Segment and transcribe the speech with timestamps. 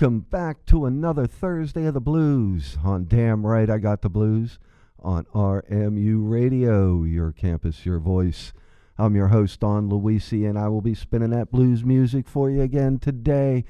[0.00, 4.60] Welcome back to another Thursday of the Blues on Damn Right I Got the Blues
[5.00, 8.52] on RMU Radio, your campus, your voice.
[8.96, 12.62] I'm your host, Don Luisi, and I will be spinning that blues music for you
[12.62, 13.64] again today,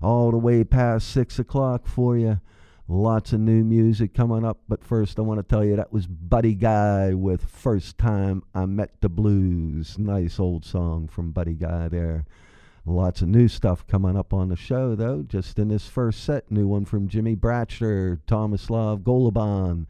[0.00, 2.40] all the way past 6 o'clock for you.
[2.86, 6.06] Lots of new music coming up, but first I want to tell you that was
[6.06, 9.98] Buddy Guy with First Time I Met the Blues.
[9.98, 12.24] Nice old song from Buddy Guy there.
[12.88, 15.24] Lots of new stuff coming up on the show, though.
[15.24, 19.86] Just in this first set, new one from Jimmy Bratcher, Tomislav Goluban,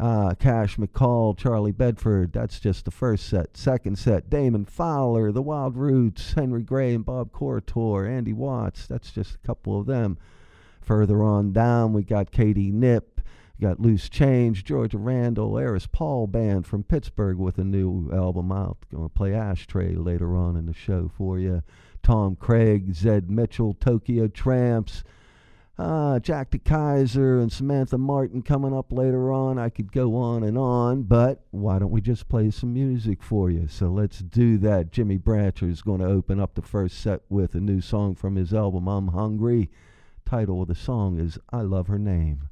[0.00, 2.32] uh, Cash McCall, Charlie Bedford.
[2.32, 3.58] That's just the first set.
[3.58, 8.86] Second set, Damon Fowler, The Wild Roots, Henry Gray and Bob Corritore, Andy Watts.
[8.86, 10.16] That's just a couple of them.
[10.80, 13.02] Further on down, we got Katie Knipp.
[13.60, 18.50] We got Loose Change, Georgia Randall, Eris Paul Band from Pittsburgh with a new album
[18.50, 18.78] out.
[18.90, 21.62] Going to play Ashtray later on in the show for you.
[22.02, 25.04] Tom Craig, Zed Mitchell, Tokyo Tramps,
[25.78, 29.58] uh, Jack the Kaiser, and Samantha Martin coming up later on.
[29.58, 33.50] I could go on and on, but why don't we just play some music for
[33.50, 33.66] you?
[33.68, 34.92] So let's do that.
[34.92, 38.36] Jimmy Bratcher is going to open up the first set with a new song from
[38.36, 39.70] his album, I'm Hungry.
[40.24, 42.48] Title of the song is I Love Her Name.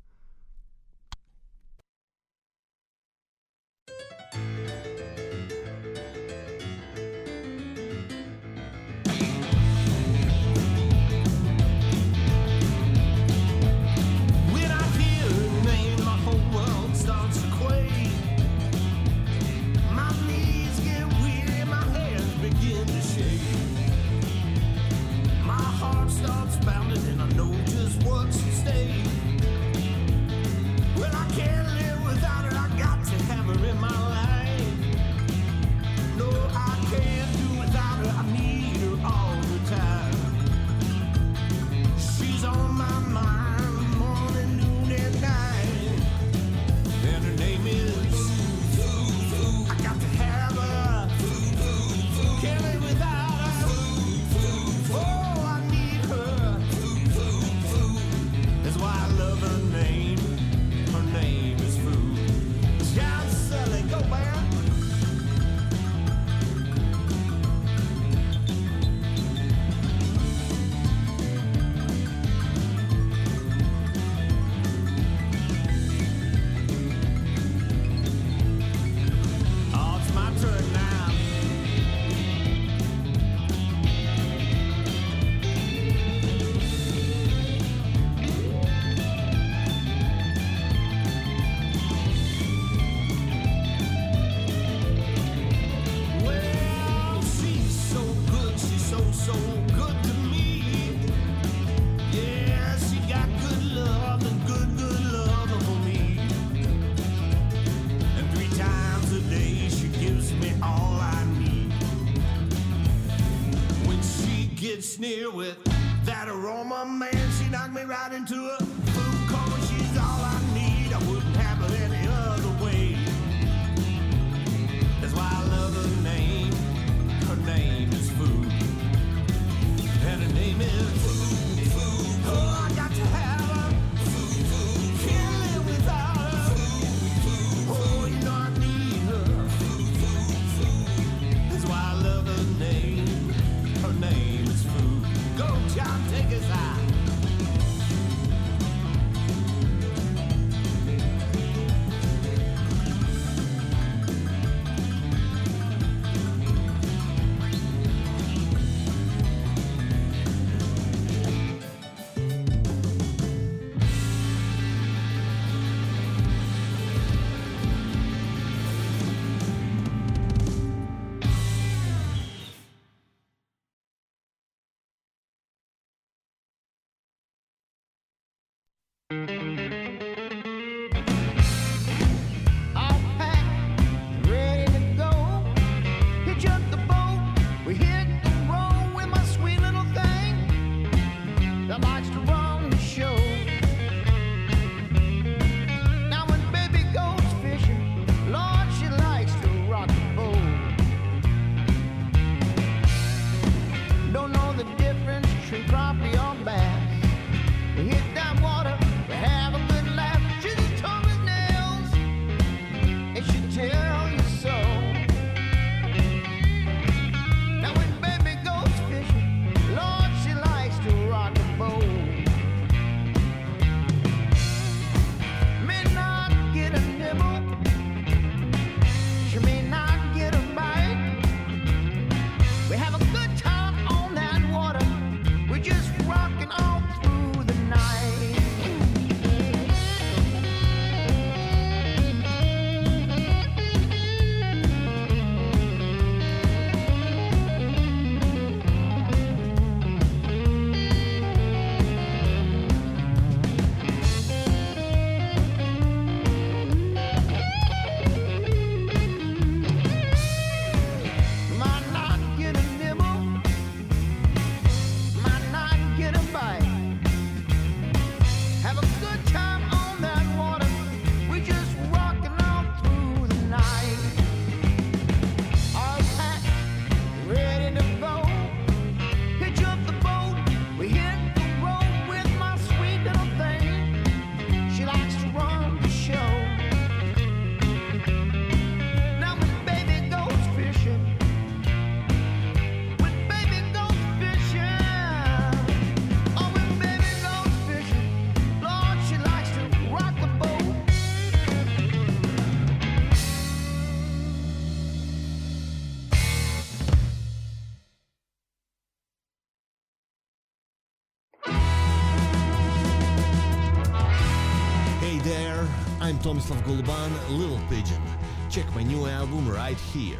[316.41, 318.03] Tomislav Goluban, Little Pigeon.
[318.49, 320.19] Check my new album right here.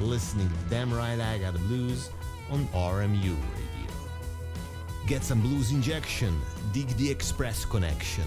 [0.00, 2.10] Listening to Damn Right I Got the Blues
[2.50, 3.92] on RMU Radio.
[5.06, 6.38] Get some blues injection,
[6.72, 8.24] dig the express connection.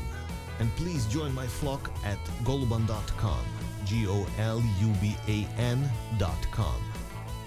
[0.60, 3.46] And please join my flock at goluban.com.
[3.86, 6.82] G O L U B A N.com.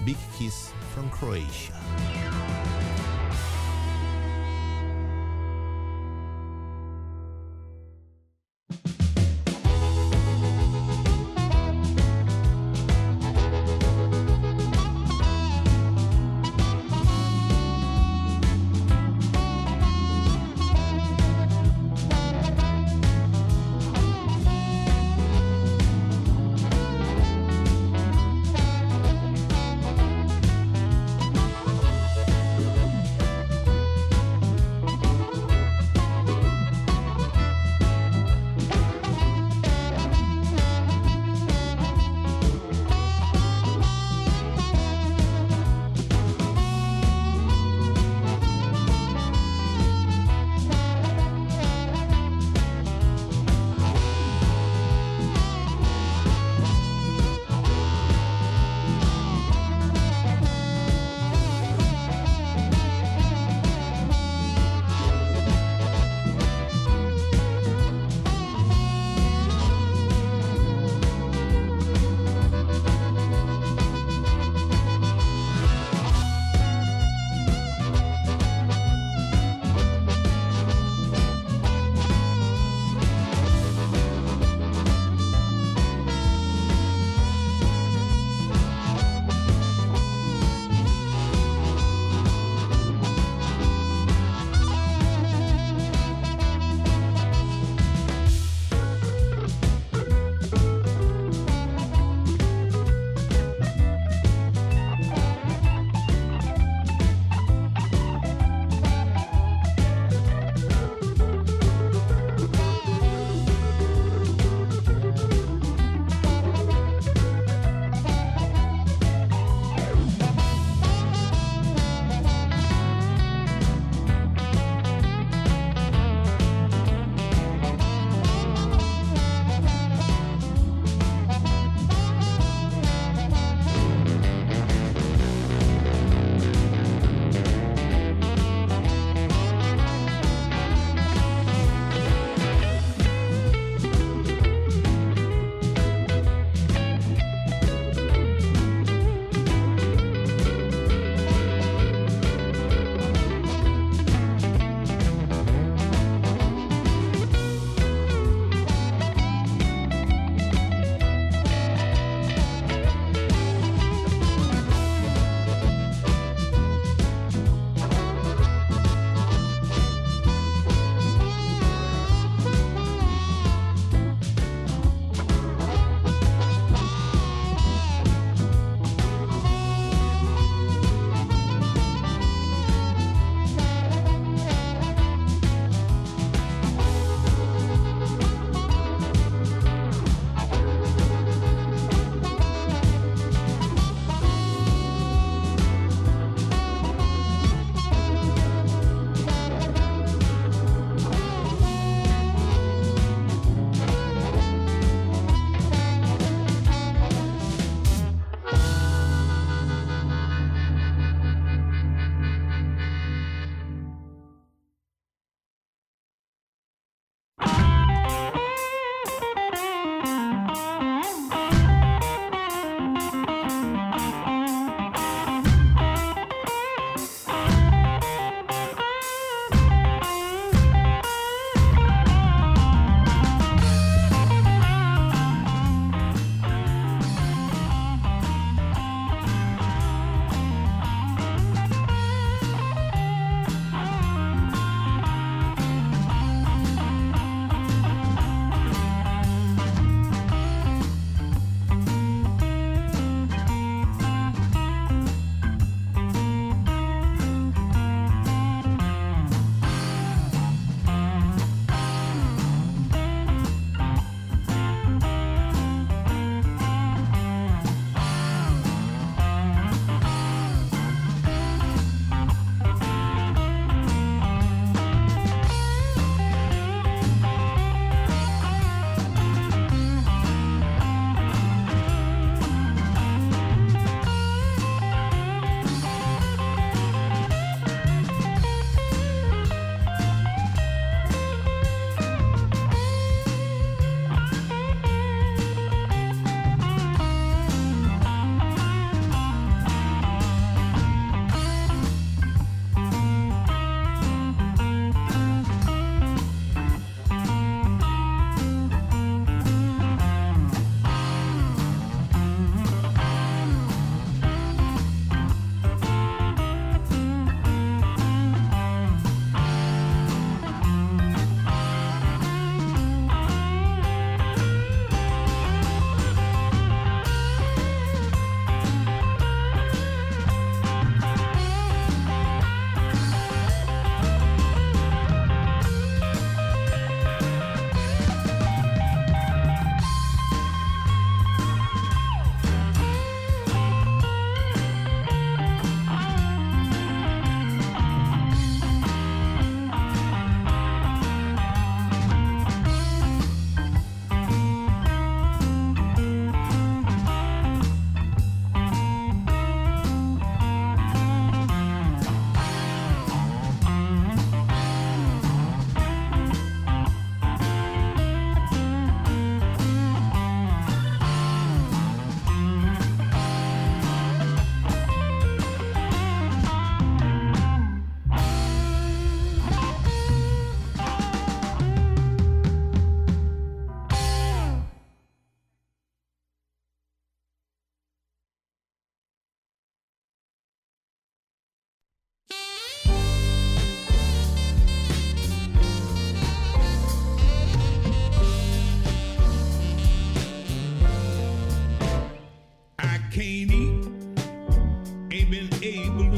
[0.04, 1.72] Big kiss from Croatia.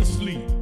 [0.07, 0.56] sleep.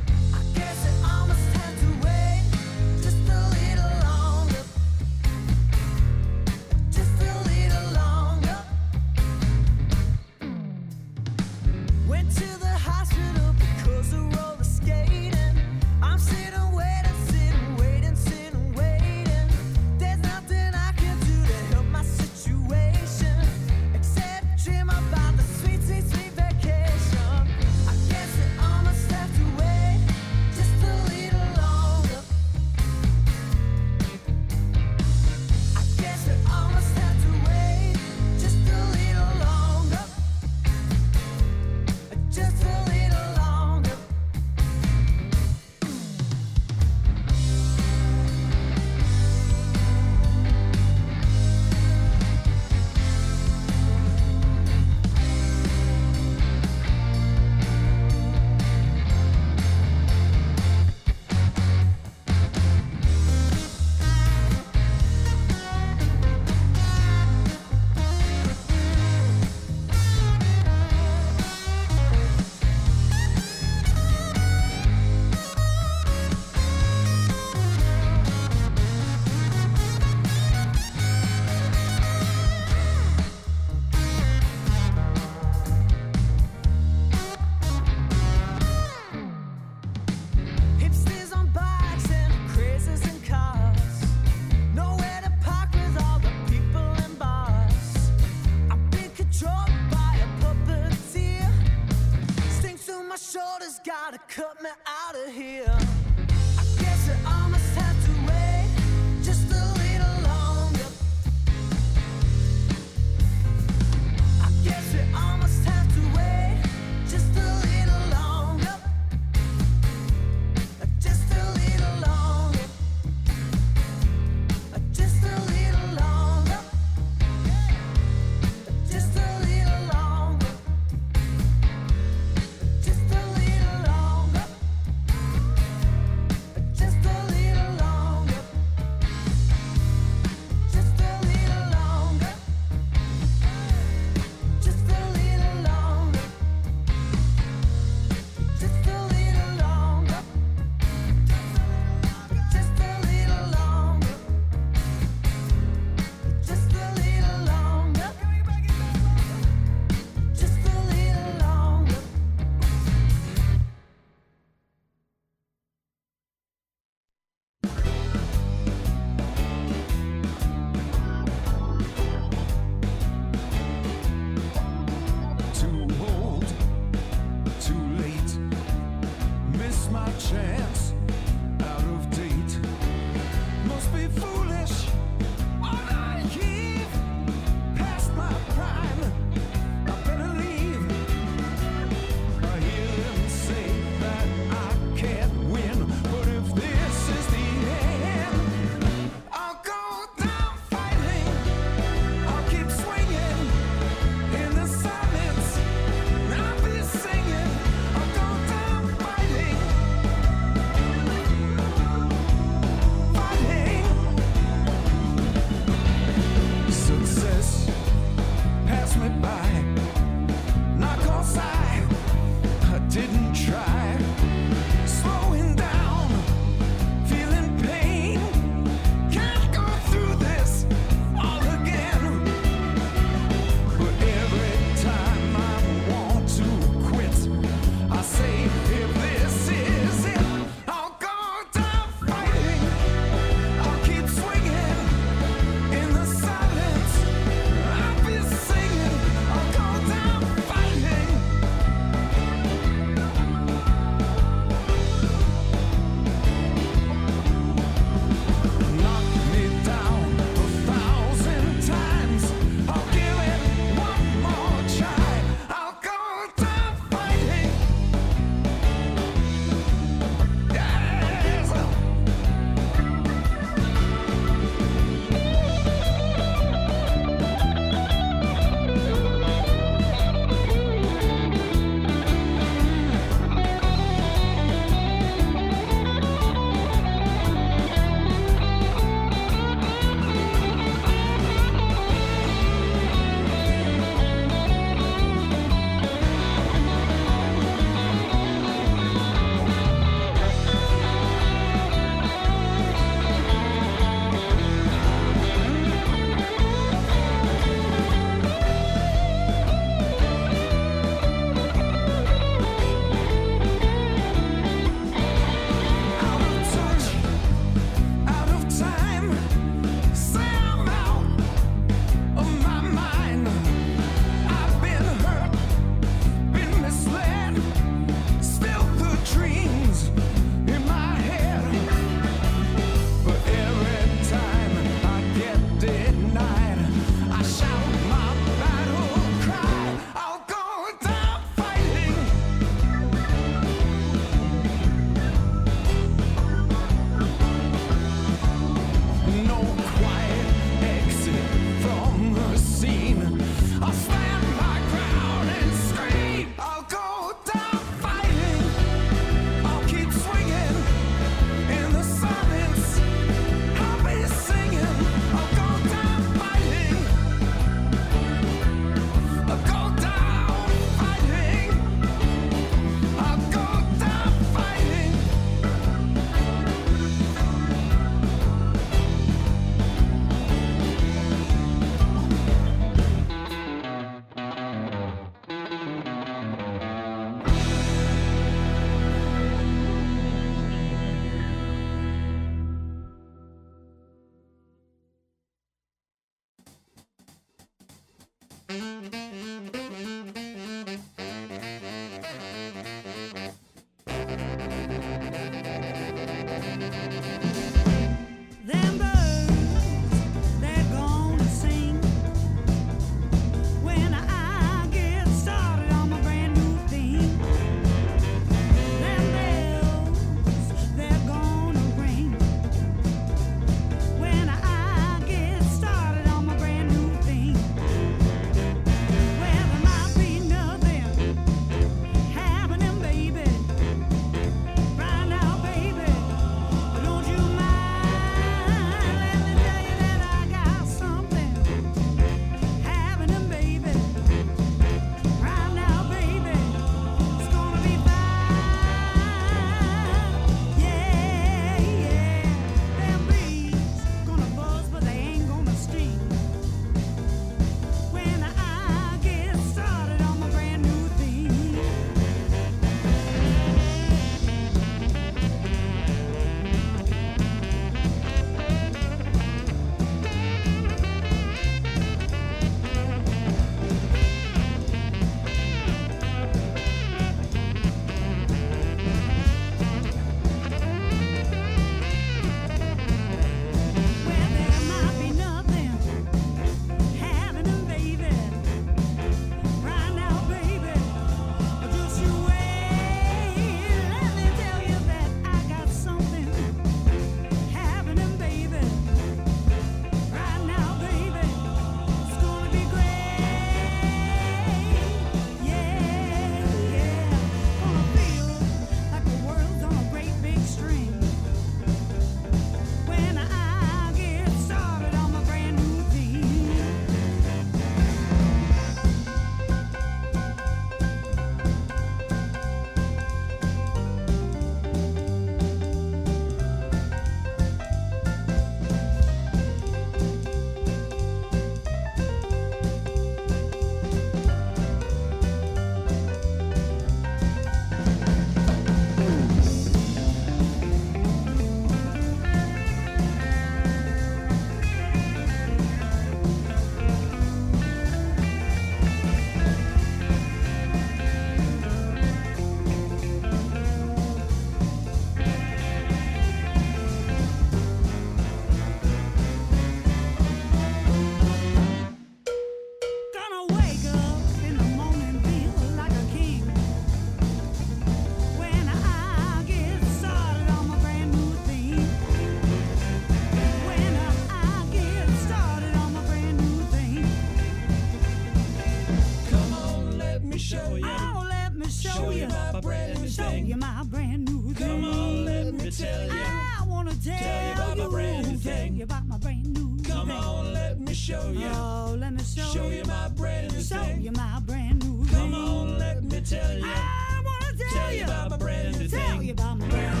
[593.61, 595.33] New show you my brand new Come thing.
[595.35, 596.63] on, let me tell you.
[596.65, 599.23] I wanna tell, Tell you about my brand new tell thing.
[599.23, 600.00] you about my brand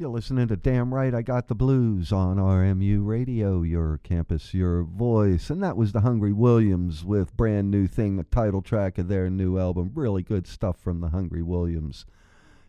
[0.00, 4.84] You're listening to Damn Right I Got the Blues on RMU Radio, your campus, your
[4.84, 5.50] voice.
[5.50, 9.28] And that was the Hungry Williams with Brand New Thing, the title track of their
[9.28, 9.90] new album.
[9.96, 12.06] Really good stuff from the Hungry Williams.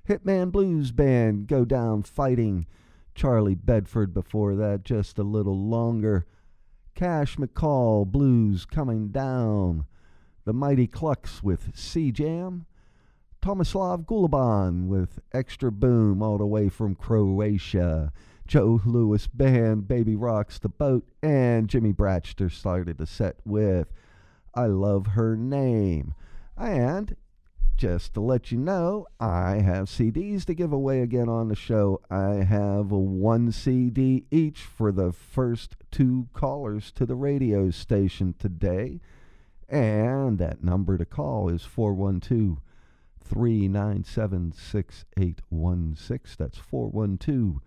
[0.07, 2.65] Hitman Blues Band, Go Down Fighting.
[3.13, 6.25] Charlie Bedford before that, just a little longer.
[6.95, 9.85] Cash McCall, Blues Coming Down.
[10.45, 12.65] The Mighty Clucks with C Jam.
[13.41, 18.11] Tomislav Goluban with Extra Boom all the way from Croatia.
[18.45, 23.93] Joe Lewis Band, Baby Rocks the Boat, and Jimmy Bratcher started the set with
[24.53, 26.13] I Love Her Name.
[26.57, 27.15] And
[27.77, 32.01] just to let you know, I have CDs to give away again on the show.
[32.09, 38.99] I have one CD each for the first two callers to the radio station today.
[39.69, 42.59] And that number to call is 412
[43.29, 46.35] 397 6816.
[46.37, 47.61] That's 412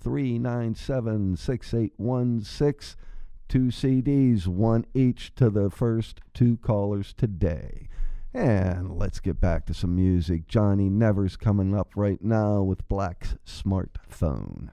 [0.00, 2.96] 397 6816.
[3.48, 7.88] Two CDs, one each to the first two callers today.
[8.32, 10.46] And let's get back to some music.
[10.46, 14.70] Johnny Nevers coming up right now with Black's Smartphone.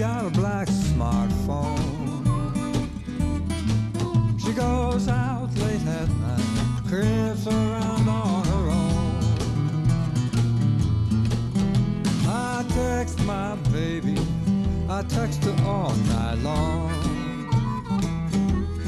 [0.00, 1.76] got a black smartphone.
[4.40, 9.20] She goes out late at night, drifts around on her own.
[12.26, 14.16] I text my baby,
[14.88, 16.90] I text her all night long.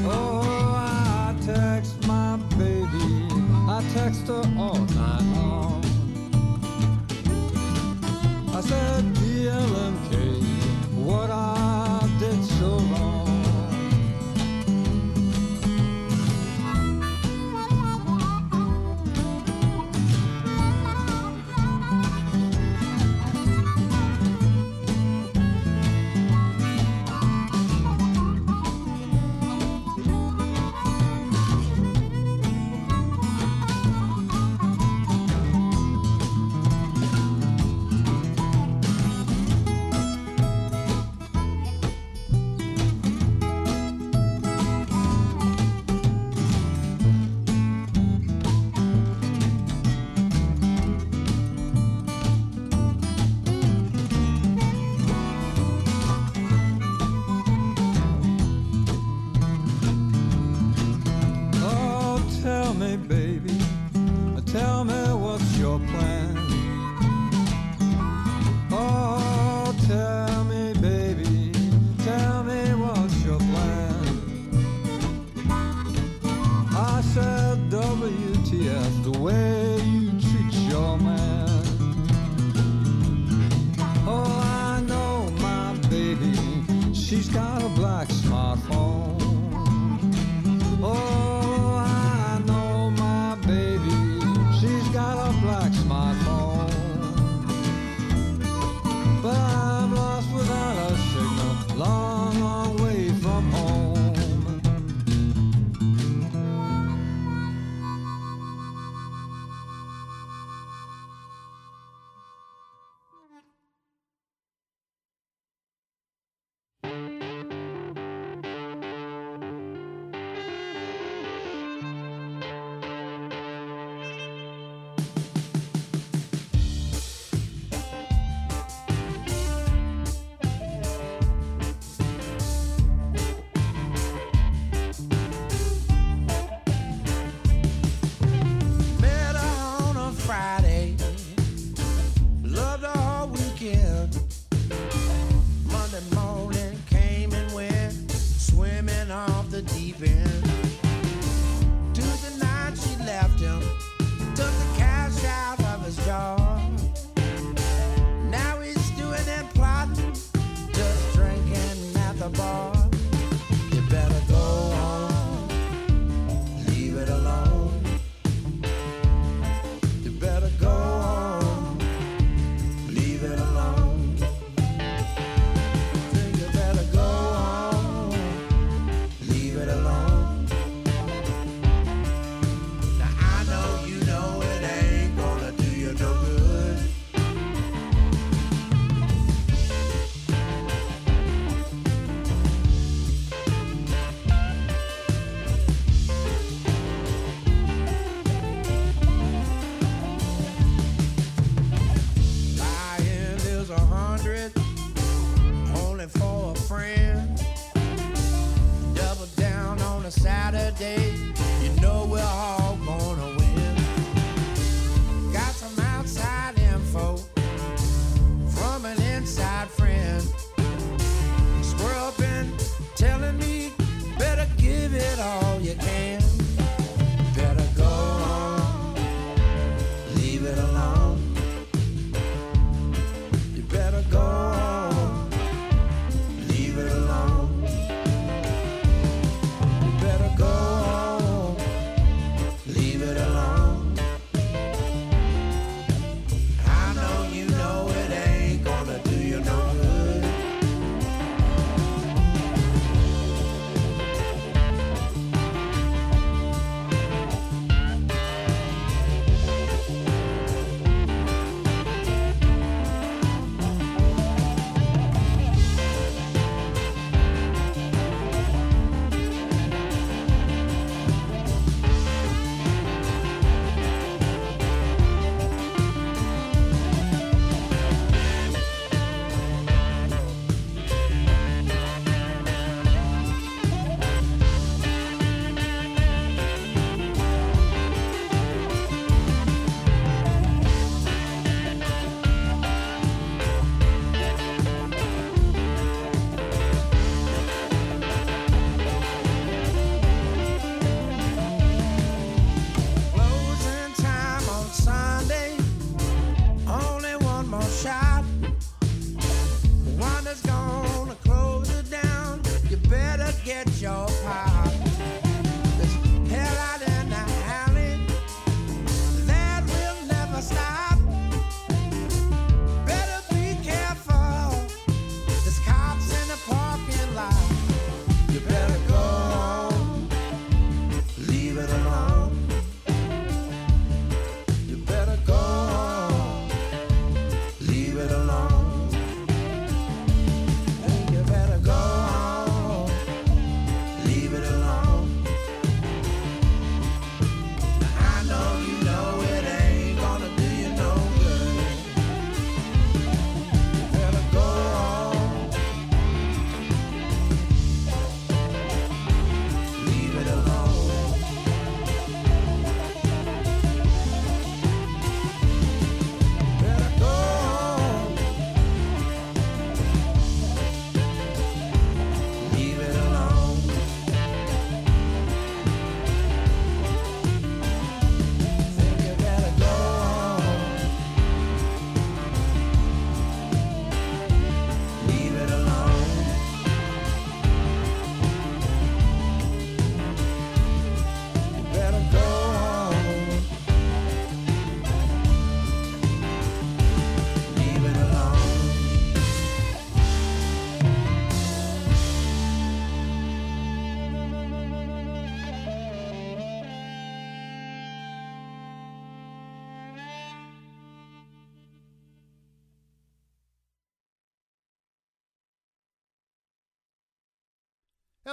[0.05, 3.27] Oh, I text my baby,
[3.69, 5.85] I text her all night long.
[8.51, 10.02] I said, DLM
[12.63, 13.02] did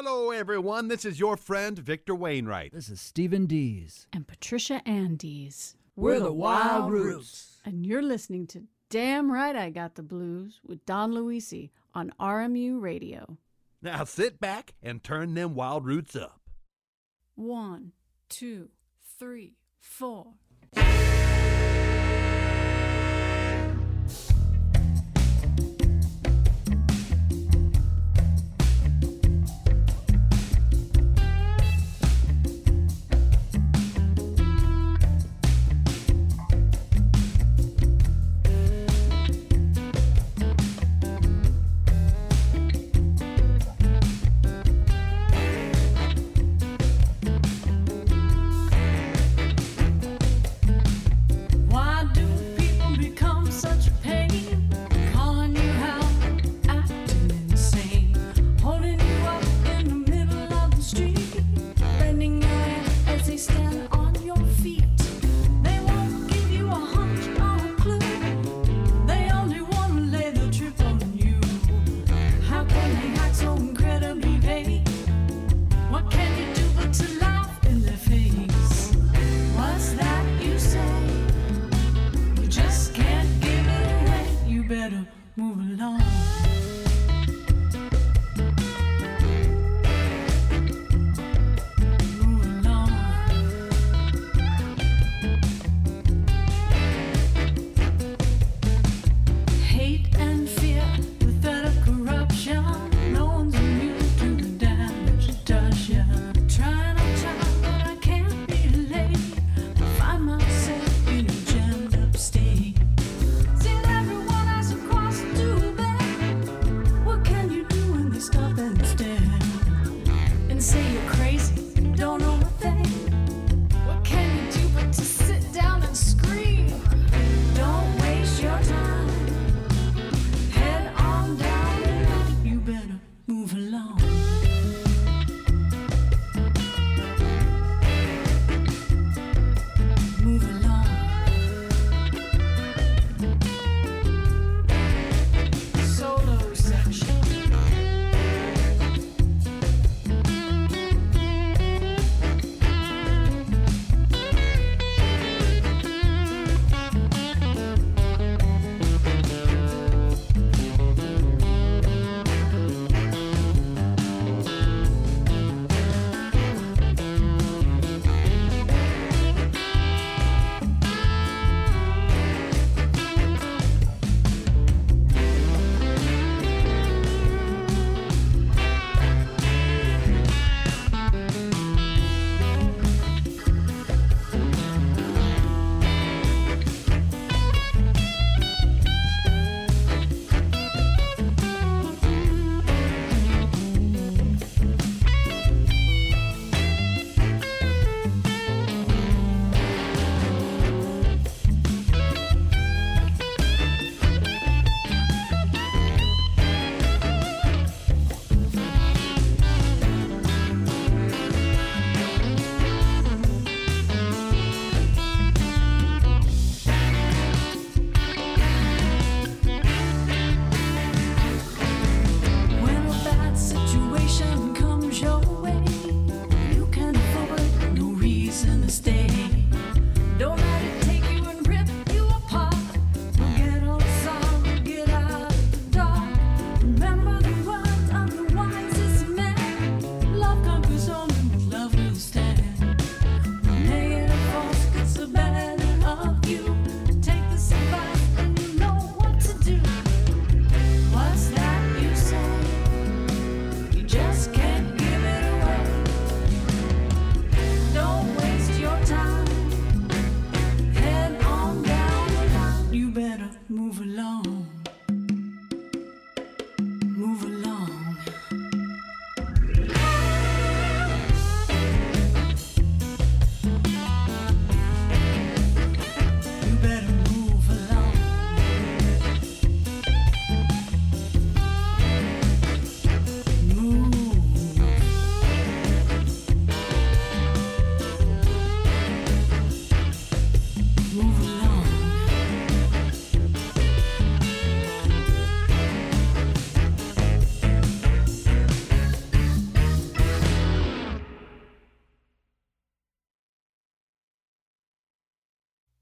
[0.02, 0.88] Hello, everyone.
[0.88, 2.72] This is your friend, Victor Wainwright.
[2.72, 4.06] This is Stephen Dees.
[4.14, 5.76] And Patricia Ann Dees.
[5.94, 7.58] We're, We're the Wild Roots.
[7.66, 12.80] And you're listening to Damn Right I Got the Blues with Don Luisi on RMU
[12.80, 13.36] Radio.
[13.82, 16.40] Now sit back and turn them wild roots up.
[17.34, 17.92] One,
[18.30, 18.70] two,
[19.18, 20.28] three, four.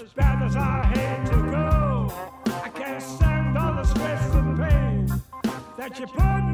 [0.00, 2.12] as bad as I hate to go.
[2.46, 5.22] I can't stand all the stress and pain
[5.76, 6.53] that you put me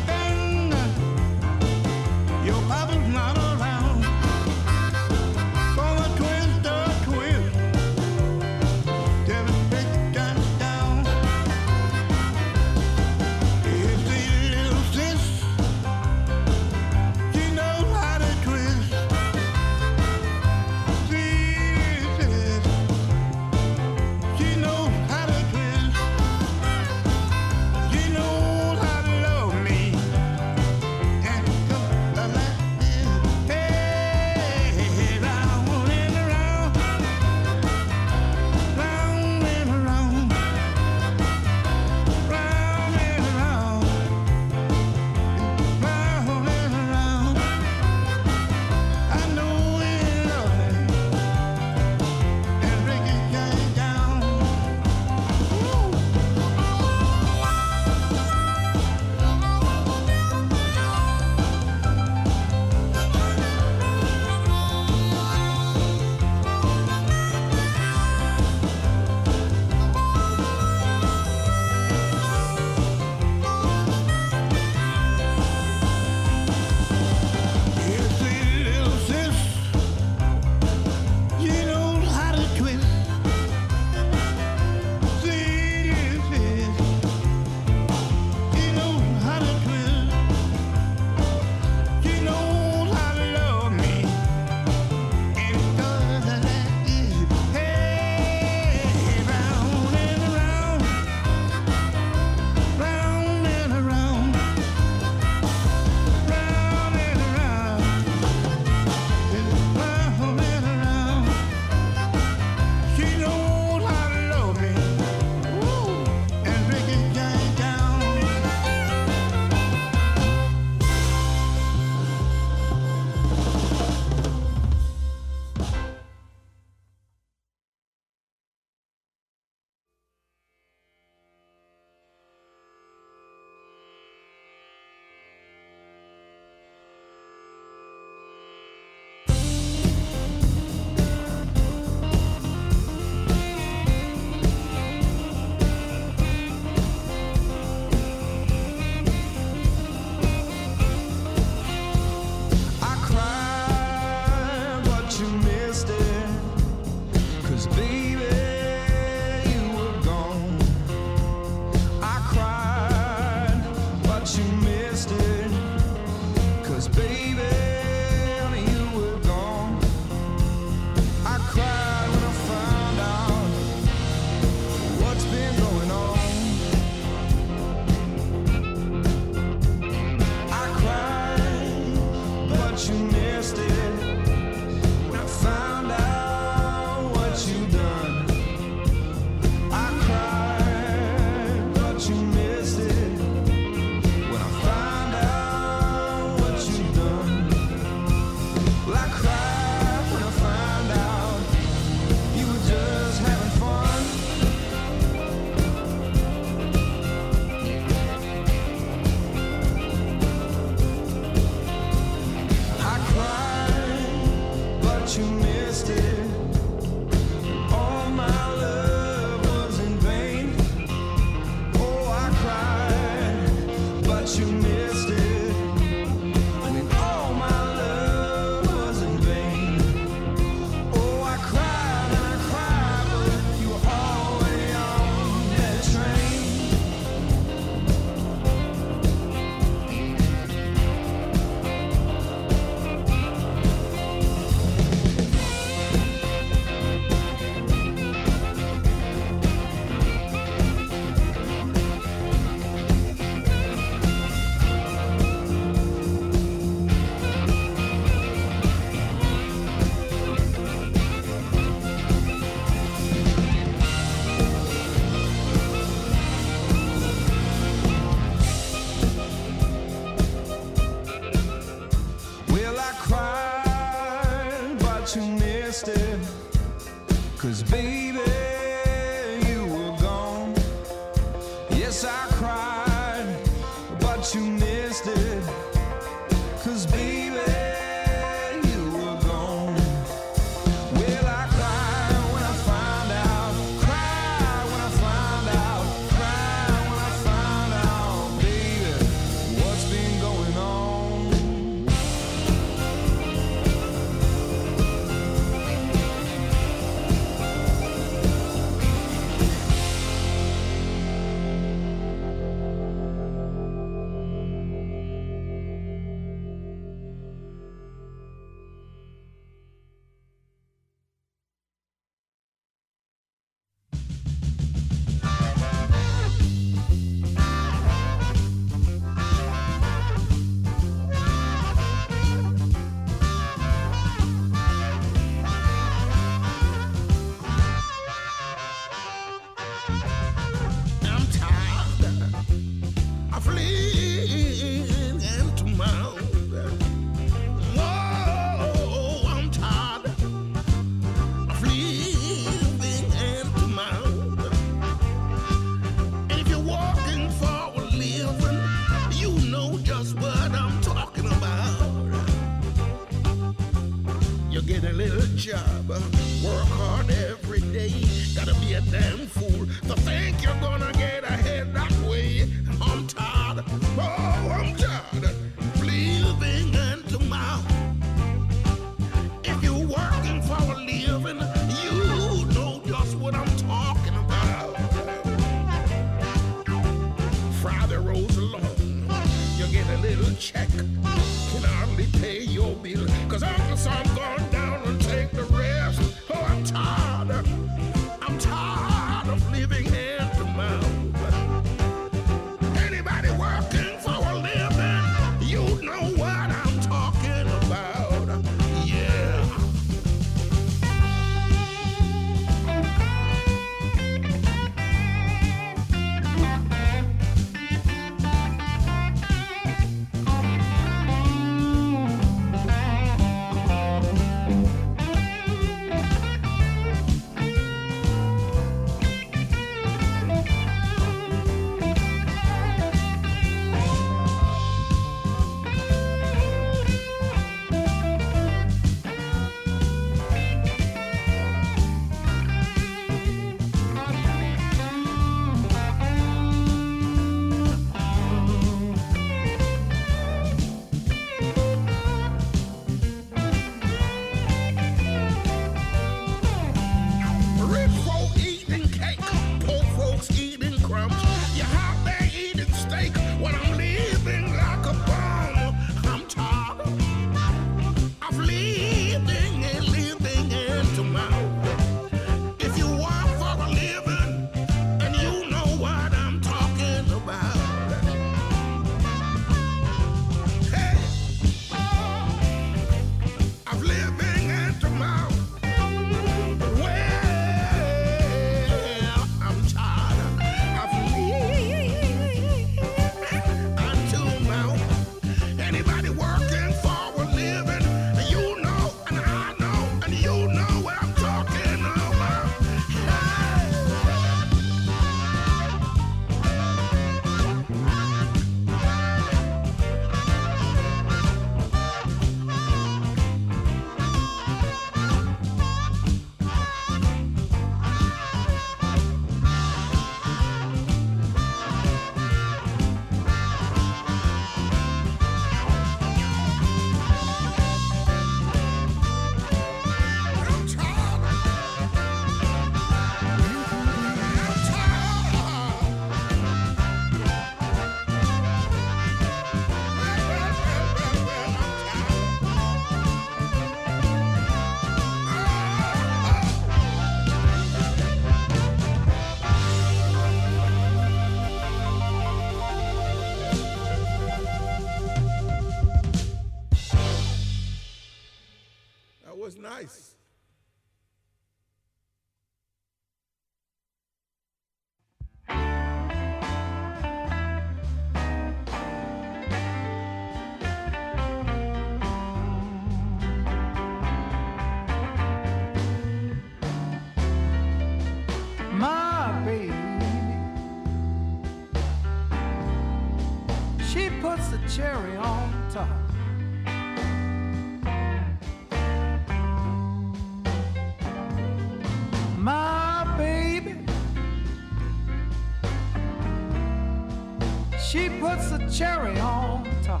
[597.92, 600.00] she puts the cherry on top.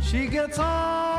[0.00, 1.09] She gets all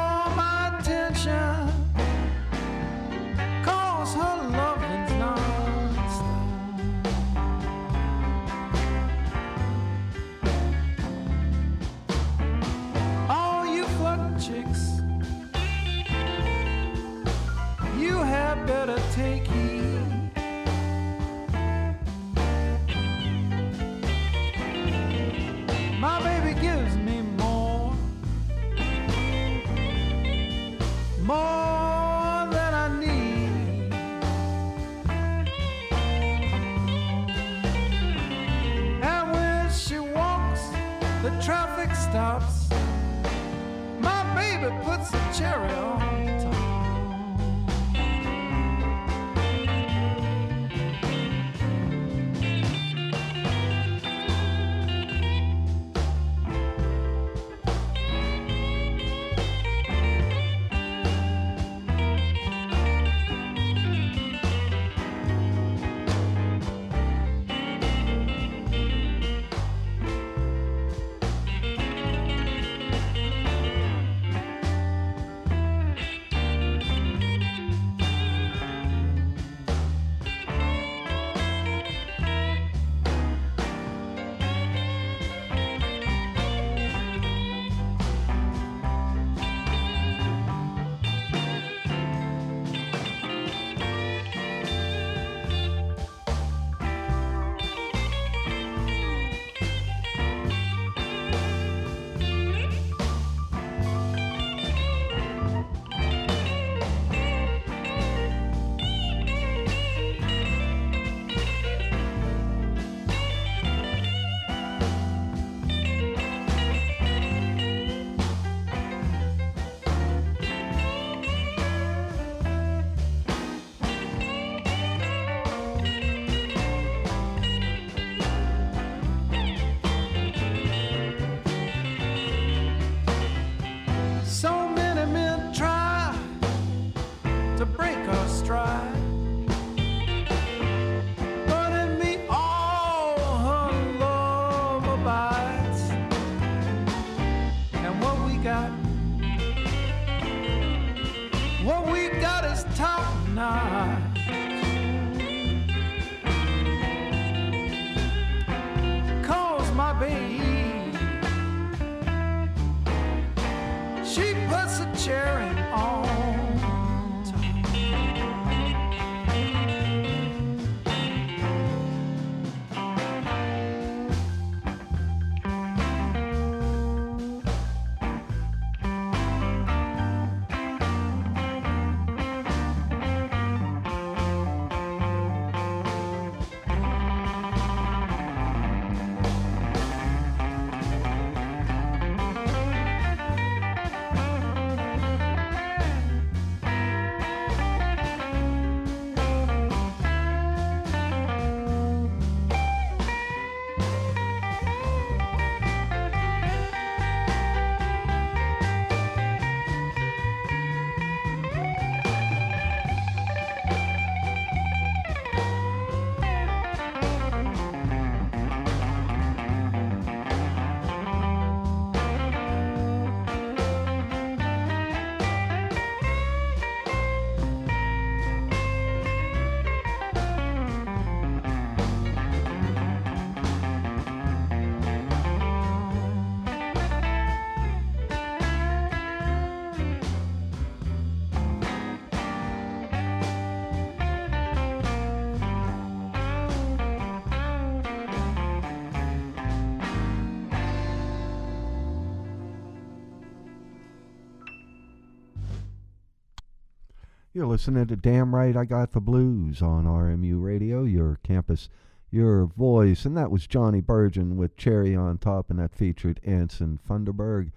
[257.42, 261.70] You're listening to Damn Right I Got the Blues on RMU Radio, your campus,
[262.12, 263.04] your voice.
[263.04, 267.52] And that was Johnny Burgin with Cherry on Top, and that featured Anson Funderburgh.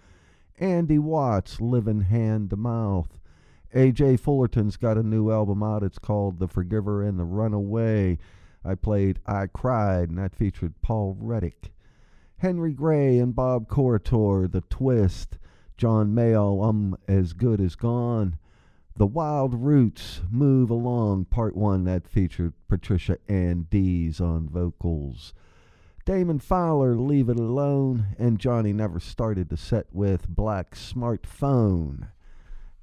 [0.58, 3.18] Andy Watts, Living Hand to Mouth.
[3.74, 5.82] AJ Fullerton's got a new album out.
[5.82, 8.16] It's called The Forgiver and the Runaway.
[8.64, 11.72] I played I Cried, and that featured Paul Reddick.
[12.38, 15.36] Henry Gray and Bob Corritore, The Twist,
[15.76, 18.38] John Mayo, I'm um As Good As Gone.
[18.96, 25.34] The Wild Roots, Move Along, Part 1, that featured Patricia Ann Dees on vocals.
[26.04, 32.10] Damon Fowler, Leave It Alone, and Johnny never started the set with Black Smartphone.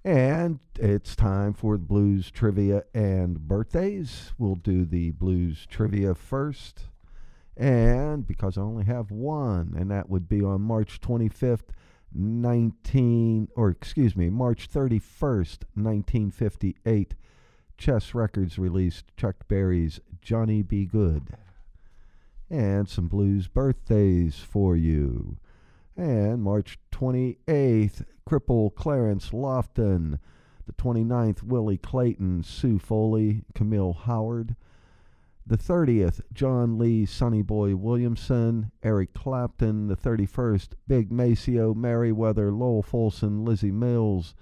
[0.03, 4.34] And it's time for the blues trivia and birthdays.
[4.38, 6.88] We'll do the blues trivia first.
[7.55, 11.70] And because I only have one, and that would be on March 25th,
[12.14, 17.16] 19, or excuse me, March 31st, 1958,
[17.78, 20.86] Chess Records released Chuck Berry's Johnny B.
[20.86, 21.30] Goode.
[22.49, 25.38] And some blues birthdays for you.
[25.95, 30.20] And March 28th, cripple Clarence Lofton.
[30.68, 34.55] The 29th, Willie Clayton, Sue Foley, Camille Howard.
[35.45, 39.87] The 30th, John Lee, Sonny Boy Williamson, Eric Clapton.
[39.87, 44.35] The 31st, Big Maceo, Merriweather, Lowell Fulson, Lizzie Miles.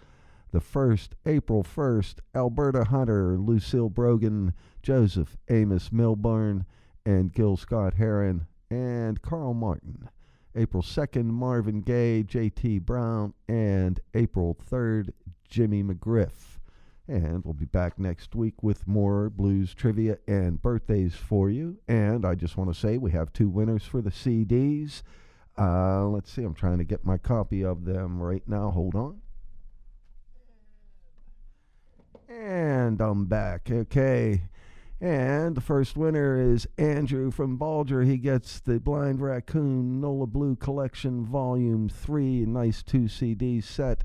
[0.51, 6.65] The 1st, April 1st, Alberta Hunter, Lucille Bogan, Joseph Amos Milburn,
[7.05, 10.09] and Gil Scott Heron, and Carl Martin.
[10.55, 12.79] April 2nd, Marvin Gaye, J.T.
[12.79, 15.11] Brown, and April 3rd,
[15.47, 16.48] Jimmy McGriff.
[17.09, 21.79] And we'll be back next week with more blues trivia and birthdays for you.
[21.87, 25.01] And I just want to say we have two winners for the CDs.
[25.57, 28.69] Uh, let's see, I'm trying to get my copy of them right now.
[28.69, 29.21] Hold on.
[32.29, 33.69] And I'm back.
[33.71, 34.43] Okay.
[35.01, 38.05] And the first winner is Andrew from Balger.
[38.05, 44.03] He gets the Blind Raccoon Nola Blue Collection Volume 3, nice 2 CD set.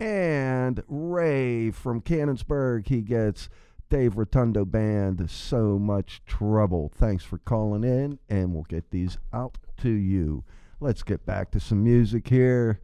[0.00, 3.50] And Ray from Canonsburg, he gets
[3.90, 6.90] Dave Rotundo Band, So Much Trouble.
[6.94, 10.42] Thanks for calling in, and we'll get these out to you.
[10.80, 12.80] Let's get back to some music here.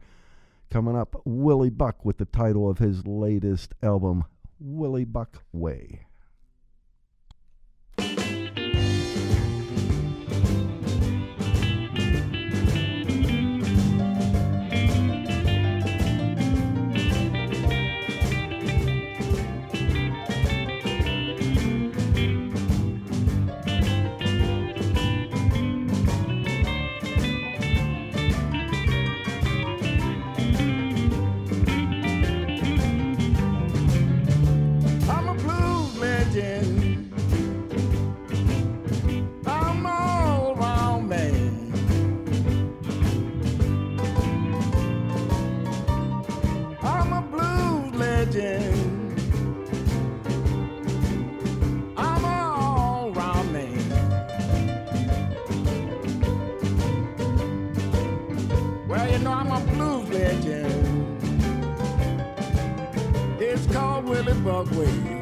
[0.69, 4.25] Coming up, Willie Buck with the title of his latest album,
[4.59, 6.06] Willie Buck Way.
[64.47, 65.17] Willie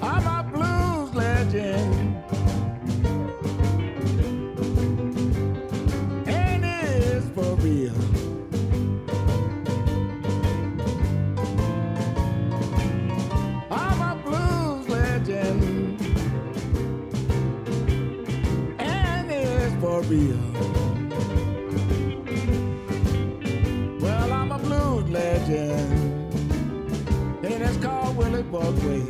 [0.00, 2.16] I'm a blues legend.
[6.26, 7.92] And it's for real.
[13.70, 16.00] I'm a blues legend.
[18.78, 20.37] And it's for real.
[28.50, 29.07] Called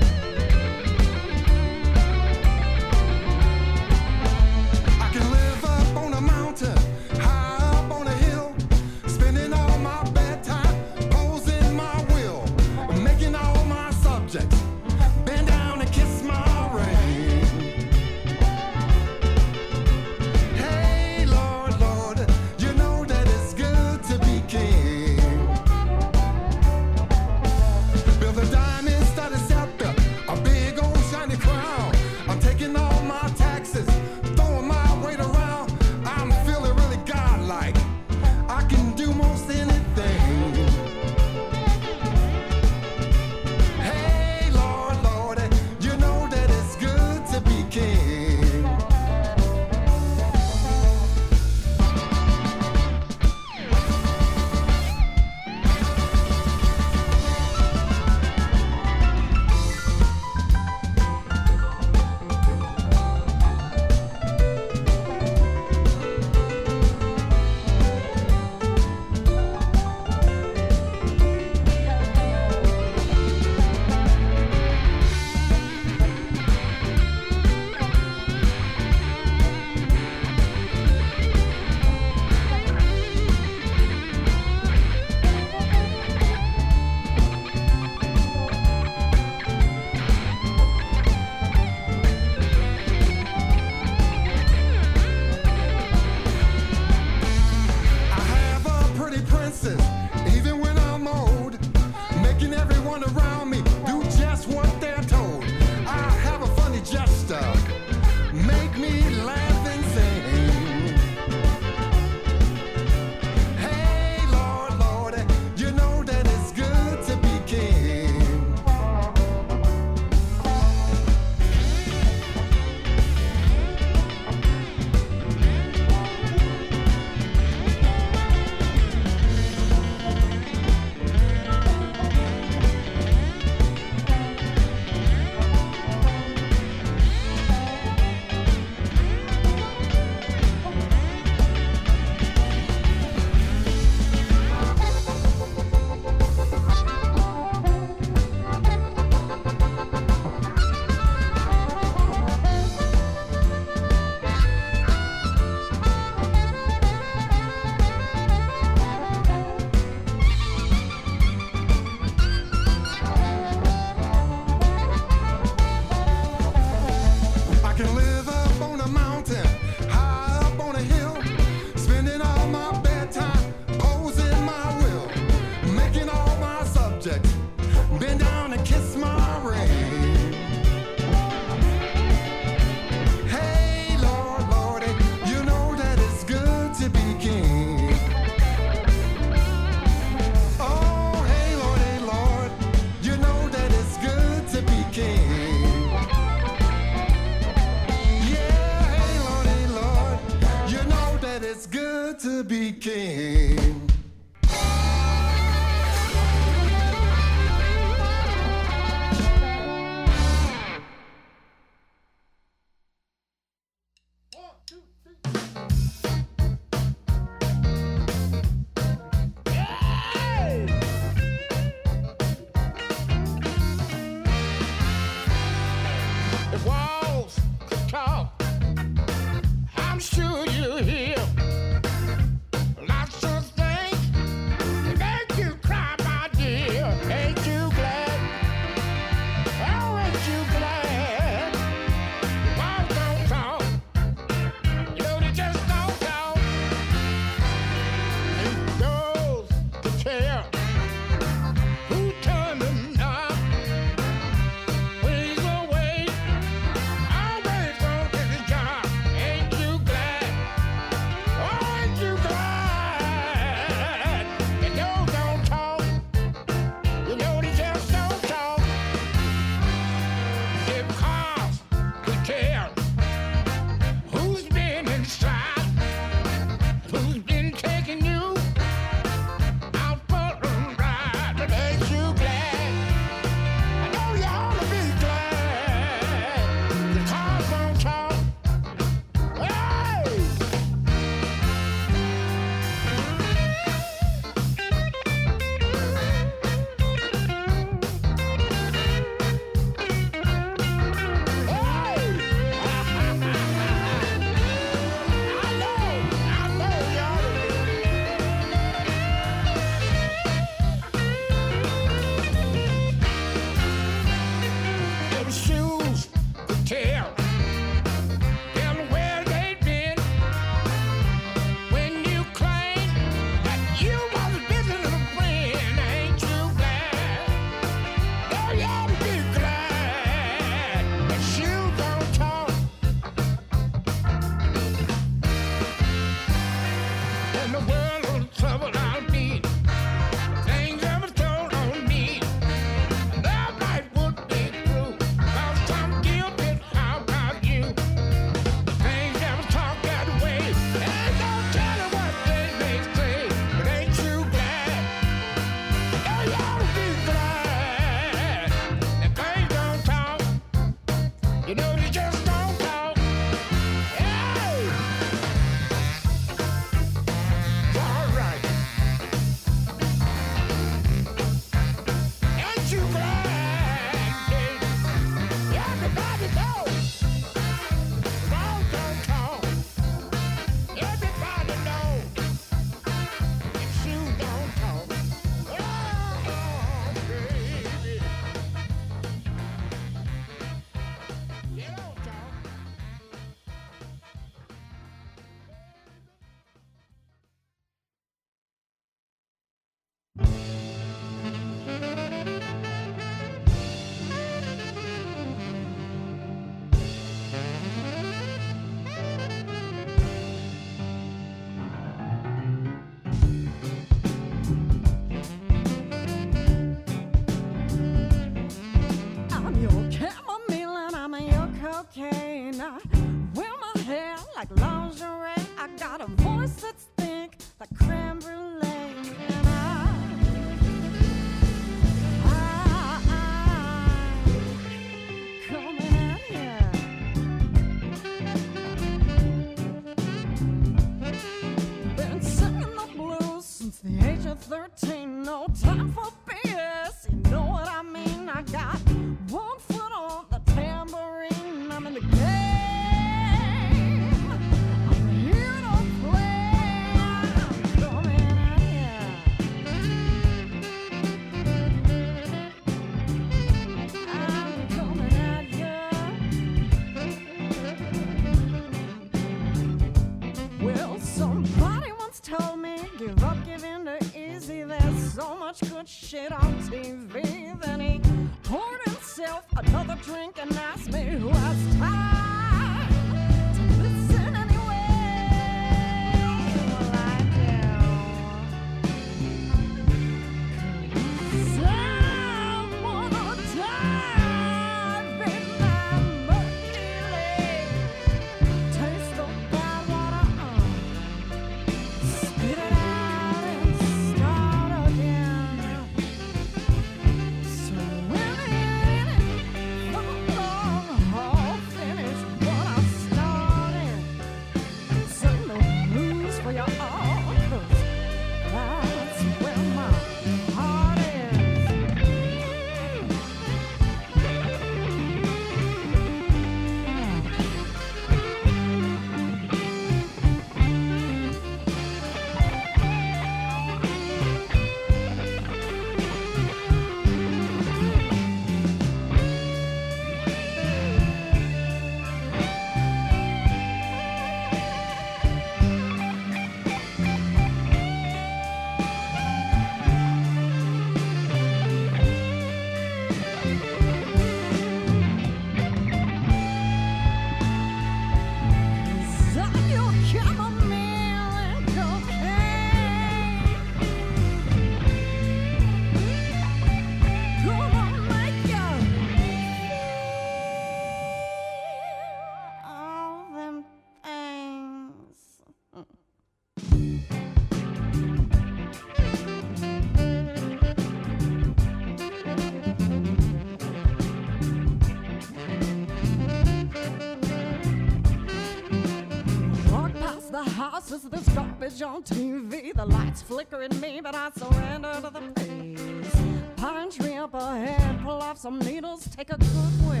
[590.99, 592.73] this garbage on TV.
[592.73, 596.15] The lights flicker in me, but I surrender to the pace.
[596.57, 599.47] Pine tree up ahead, pull off some needles, take a good
[599.87, 600.00] whiff.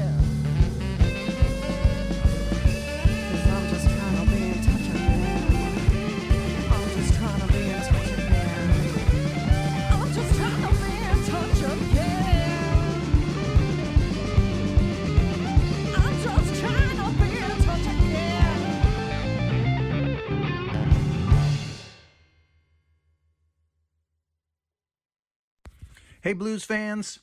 [26.31, 27.19] Hey, blues fans.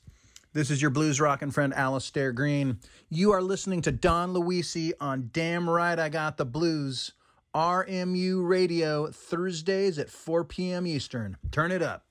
[0.52, 2.78] This is your blues rockin' friend Alastair Greene.
[3.08, 7.12] You are listening to Don Luisi on Damn Right I Got the Blues,
[7.54, 10.86] RMU Radio, Thursdays at 4 p.m.
[10.86, 11.38] Eastern.
[11.50, 12.04] Turn it up.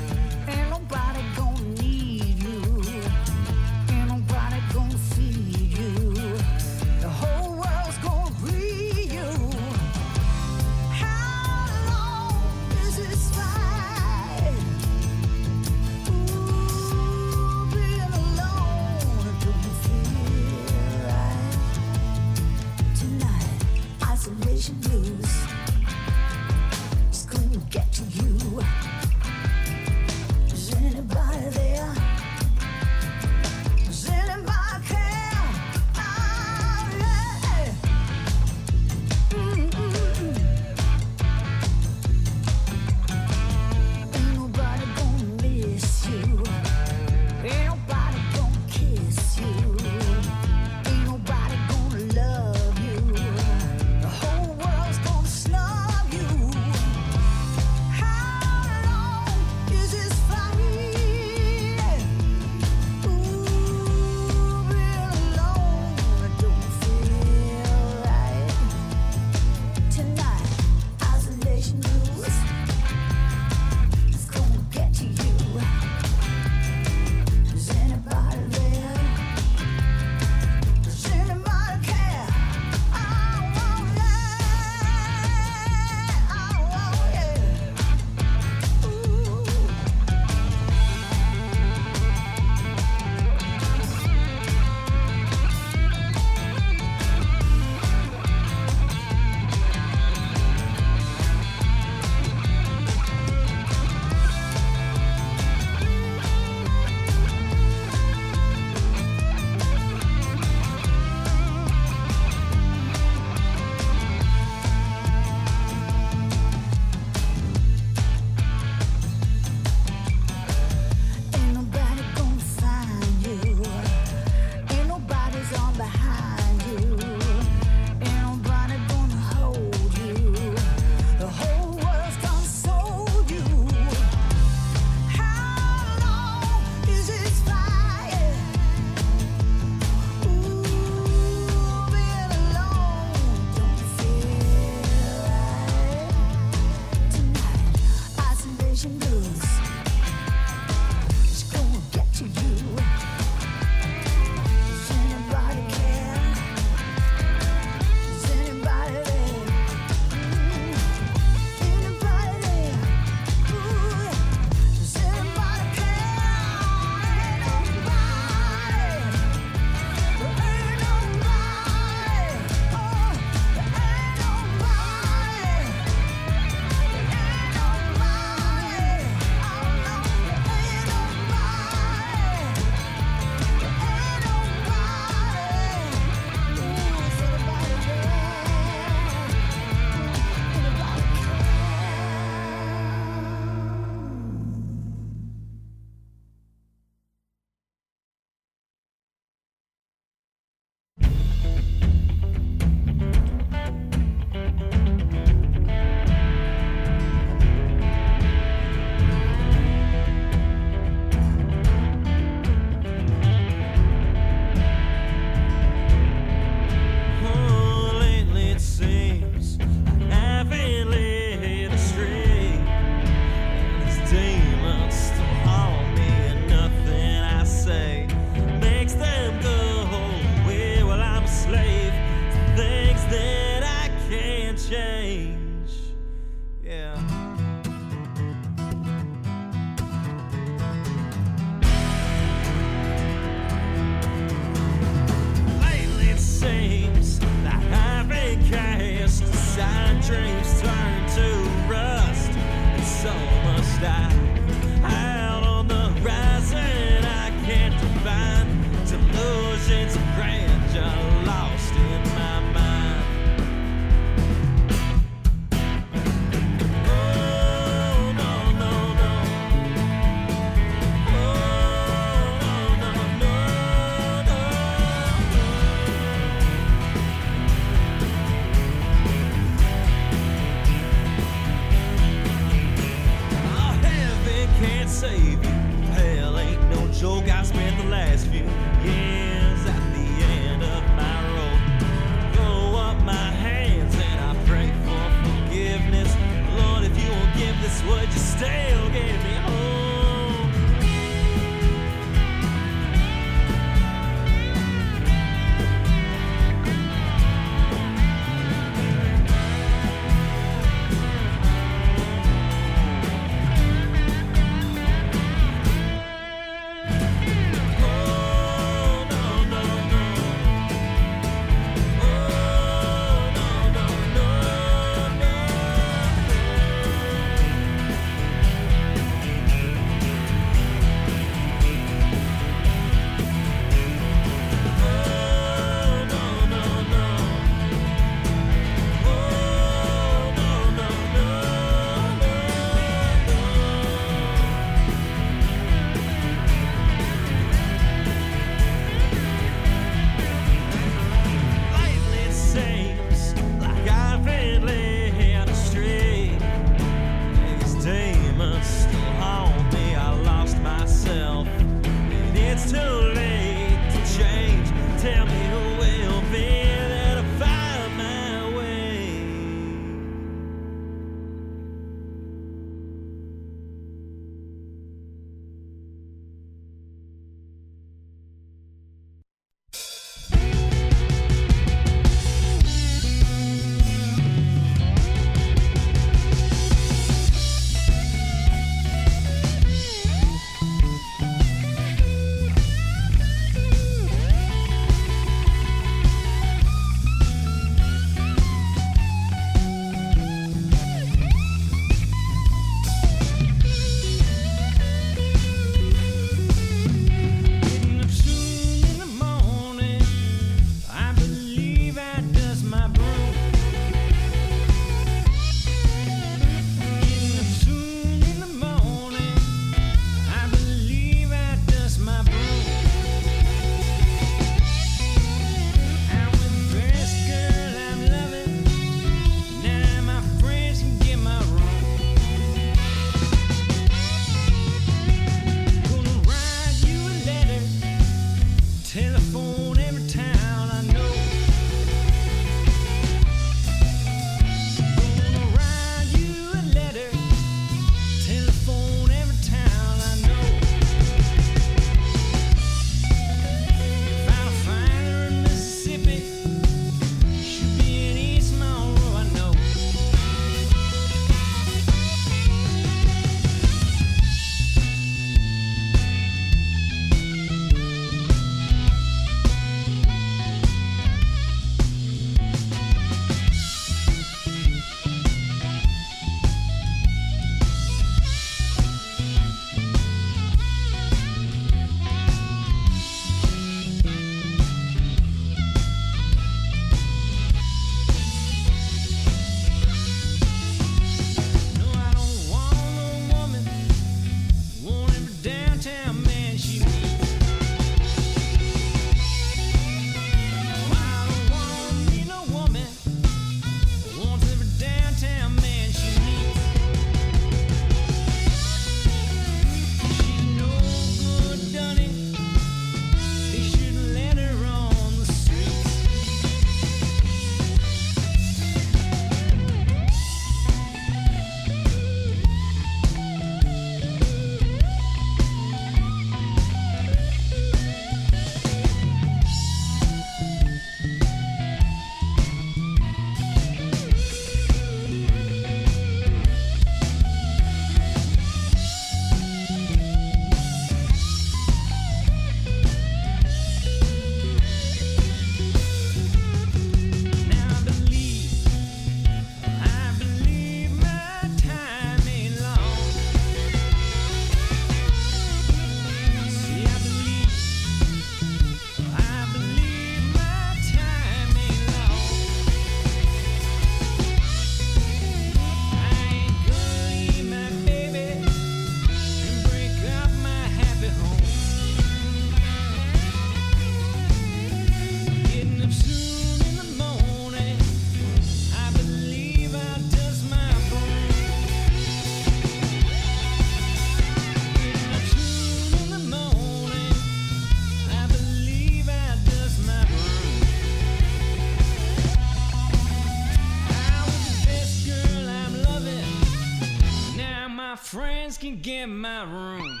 [598.62, 600.00] Can get my room.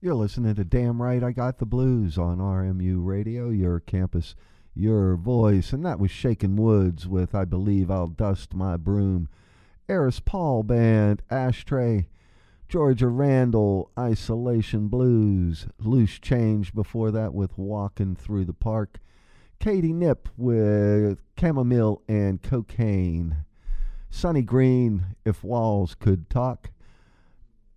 [0.00, 4.36] You're listening to Damn Right I Got the Blues on RMU Radio, your campus,
[4.72, 5.72] your voice.
[5.72, 9.28] And that was Shaken Woods with I Believe I'll Dust My Broom.
[9.88, 12.06] Eris Paul Band, Ashtray.
[12.68, 15.68] Georgia Randall, Isolation Blues.
[15.78, 18.98] Loose Change before that with Walking Through the Park.
[19.60, 23.36] Katie Knipp with Chamomile and Cocaine.
[24.10, 26.70] Sonny Green, If Walls Could Talk.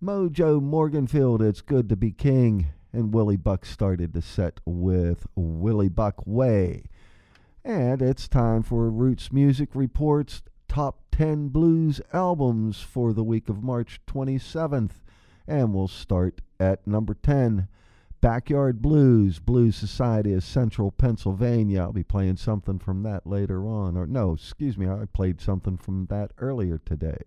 [0.02, 2.66] Mojo Morganfield, It's Good to Be King.
[2.92, 6.86] And Willie Buck started the set with Willie Buck Way.
[7.64, 13.60] And it's time for Roots Music Reports Top 10 Blues Albums for the week of
[13.60, 15.02] March 27th.
[15.48, 17.66] And we'll start at number 10.
[18.20, 21.80] Backyard Blues, Blues Society of Central Pennsylvania.
[21.80, 23.96] I'll be playing something from that later on.
[23.96, 27.18] Or, no, excuse me, I played something from that earlier today.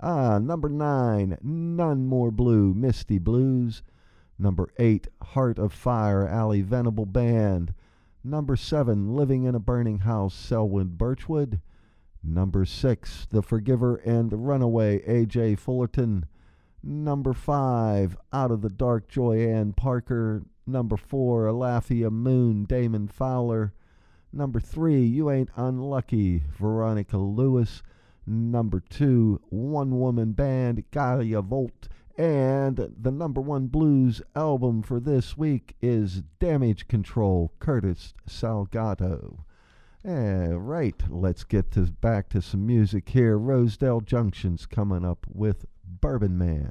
[0.00, 3.84] Ah, number nine, None More Blue, Misty Blues.
[4.40, 7.74] Number eight, Heart of Fire, Ally Venable Band.
[8.24, 11.60] Number seven, Living in a Burning House, Selwyn Birchwood.
[12.28, 15.54] Number six, The Forgiver and the Runaway, A.J.
[15.54, 16.26] Fullerton.
[16.82, 20.42] Number five, Out of the Dark, Joyann Parker.
[20.66, 23.72] Number four, Alafia Moon, Damon Fowler.
[24.32, 27.84] Number three, You Ain't Unlucky, Veronica Lewis.
[28.26, 31.88] Number two, One Woman Band, Gaia Volt.
[32.18, 39.44] And the number one blues album for this week is Damage Control, Curtis Salgado.
[40.06, 43.36] Eh, right, let's get to, back to some music here.
[43.36, 46.70] Rosedale Junction's coming up with Bourbon Man.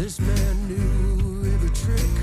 [0.00, 2.19] This man knew every trick.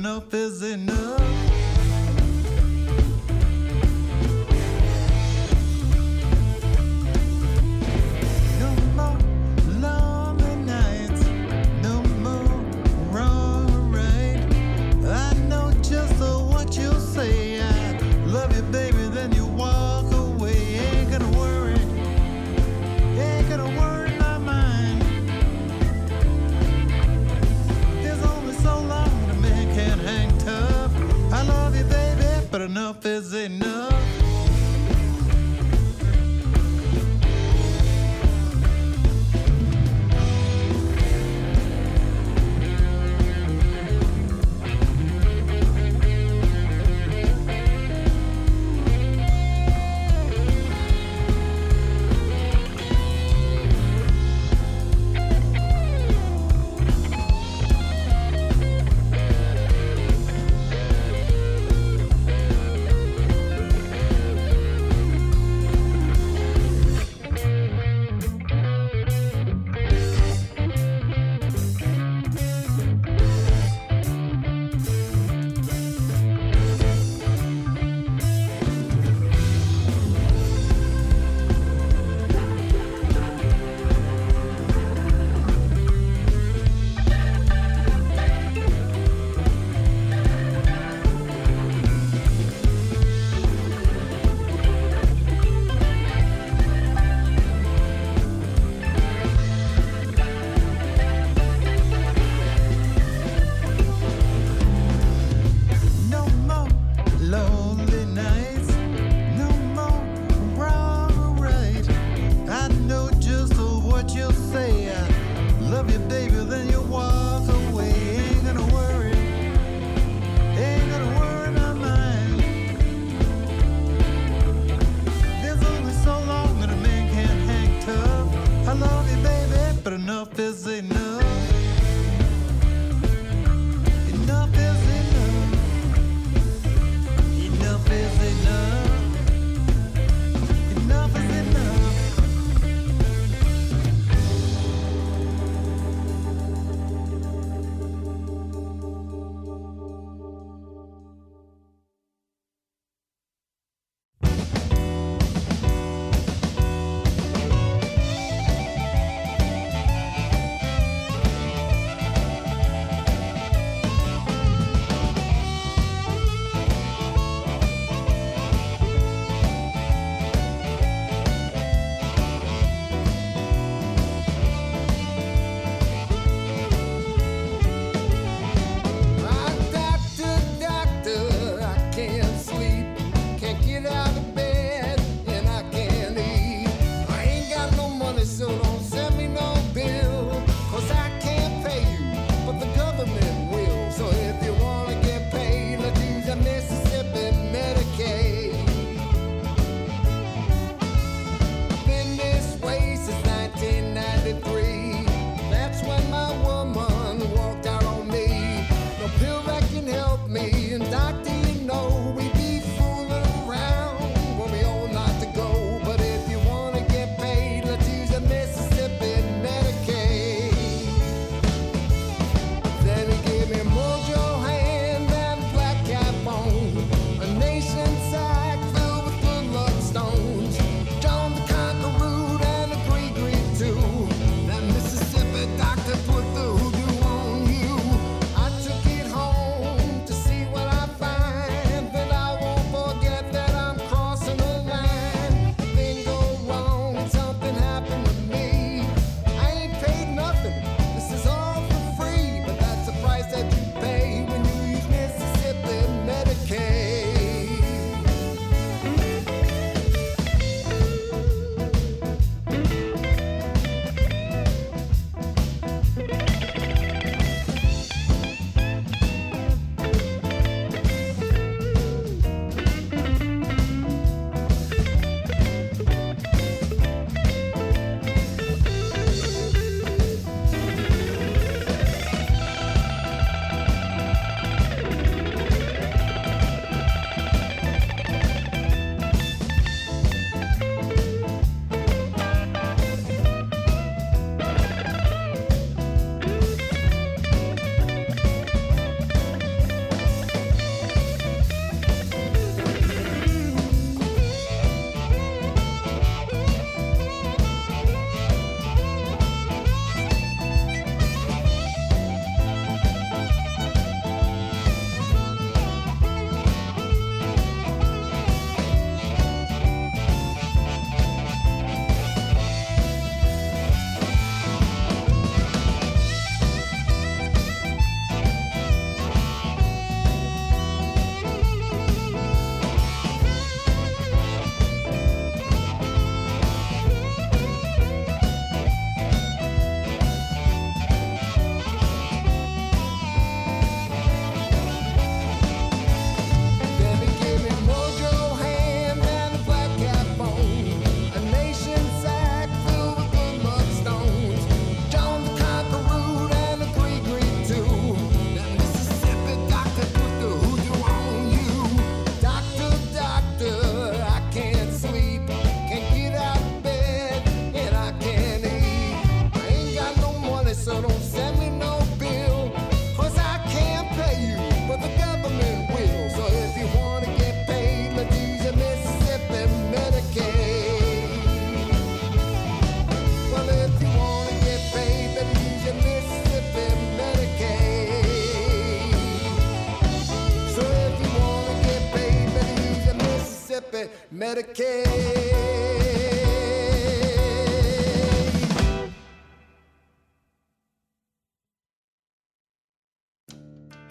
[0.00, 0.99] Enough is enough.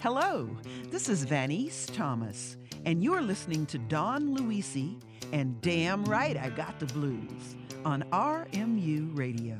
[0.00, 0.50] Hello,
[0.90, 5.00] this is Vaneese Thomas, and you're listening to Don Luisi
[5.32, 7.56] and Damn Right I Got the Blues
[7.86, 9.56] on RMU Radio.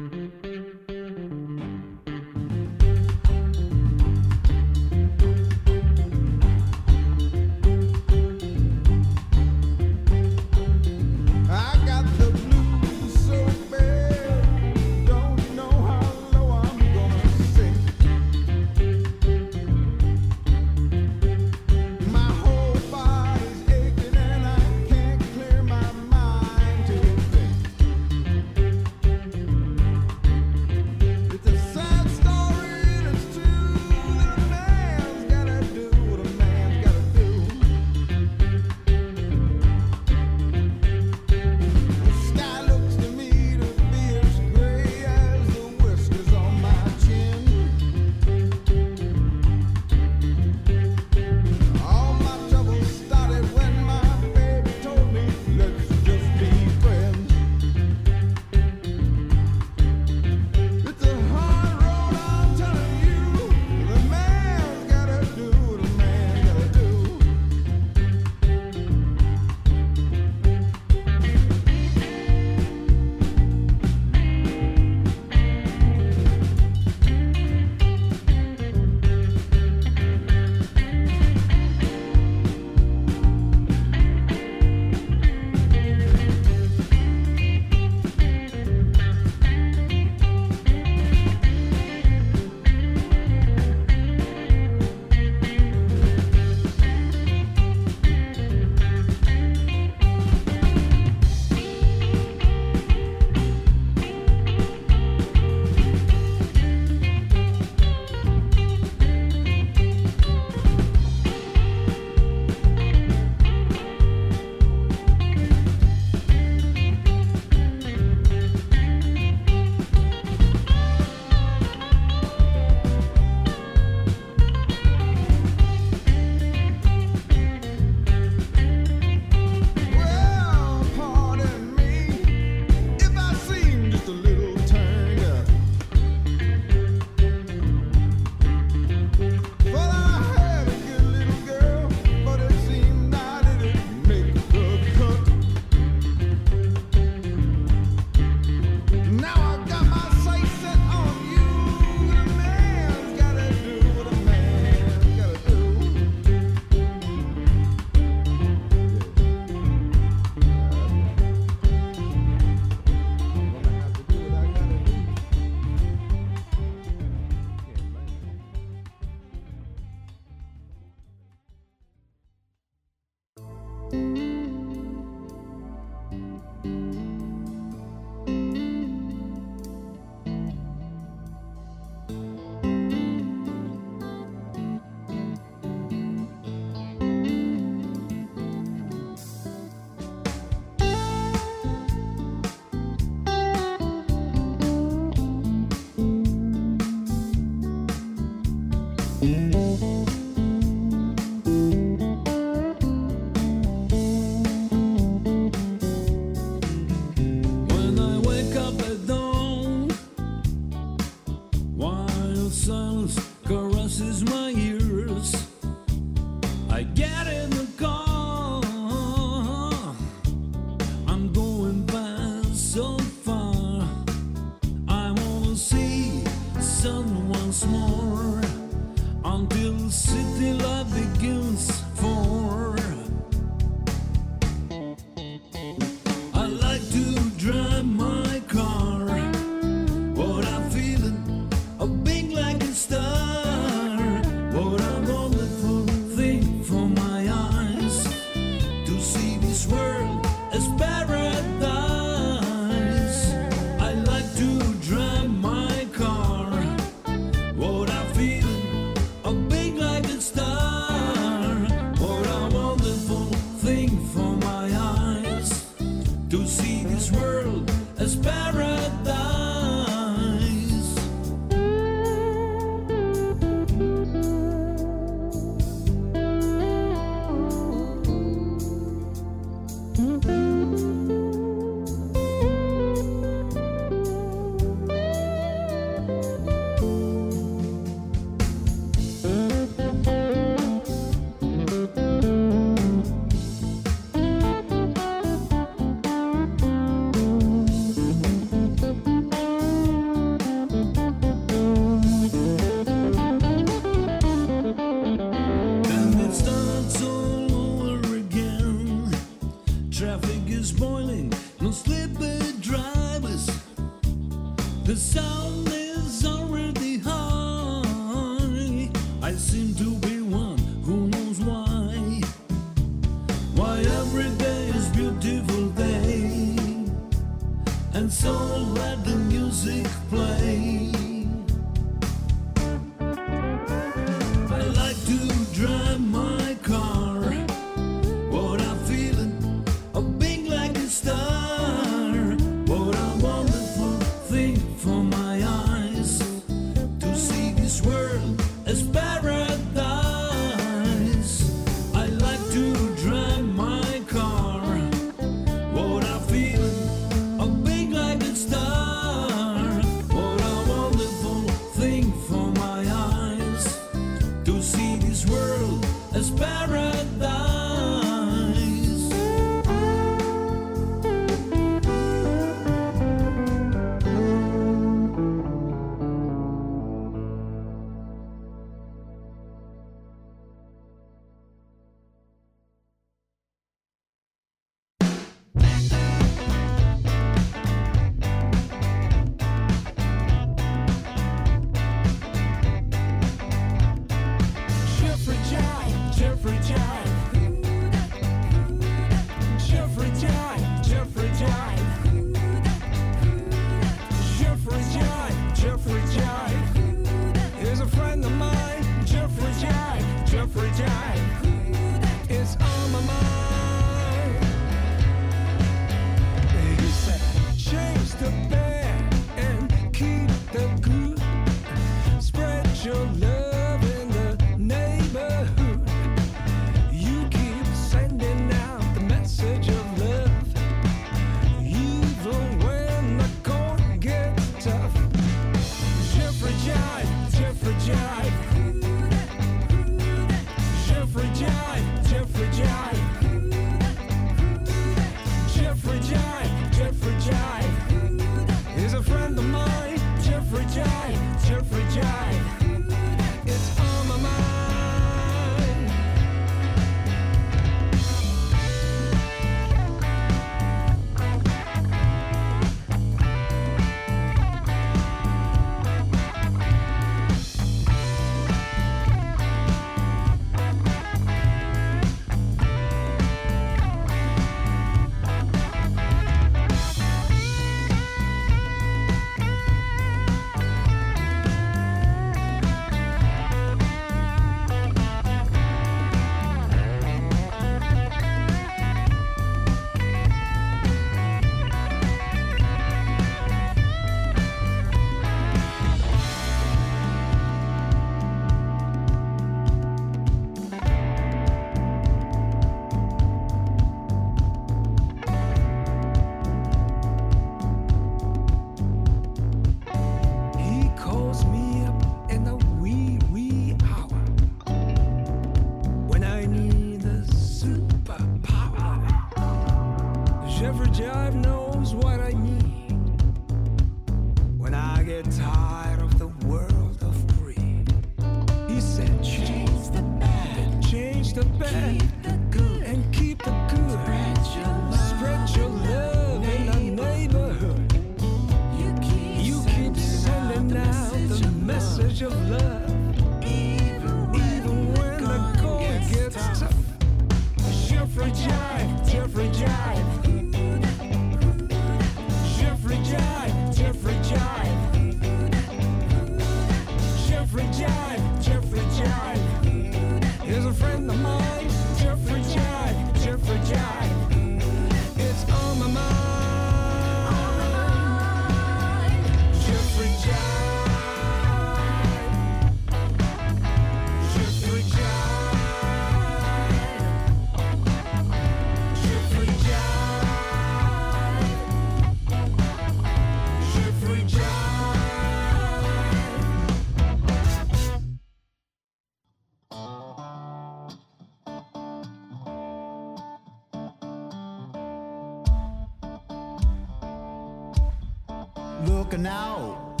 [598.84, 600.00] looking out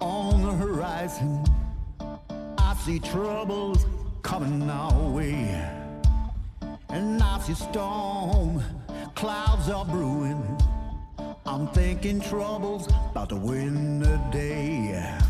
[0.00, 1.44] on the horizon.
[2.58, 3.86] I see troubles
[4.22, 5.62] coming our way,
[6.88, 8.62] and I see storm
[9.14, 10.44] clouds are brewing.
[11.46, 15.25] I'm thinking troubles about to win the day.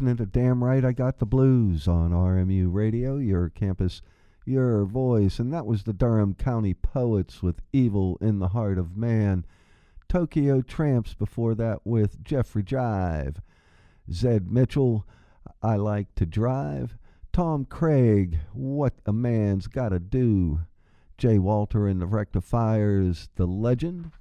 [0.00, 4.00] Listening to Damn Right I Got the Blues on RMU Radio, your campus,
[4.46, 5.38] your voice.
[5.38, 9.44] And that was the Durham County Poets with Evil in the Heart of Man.
[10.08, 13.42] Tokyo Tramps before that with Jeffrey Jive.
[14.10, 15.06] Zed Mitchell,
[15.62, 16.96] I Like to Drive.
[17.30, 20.60] Tom Craig, What a Man's Gotta Do.
[21.18, 24.12] Jay Walter and the Rectifiers, The Legend.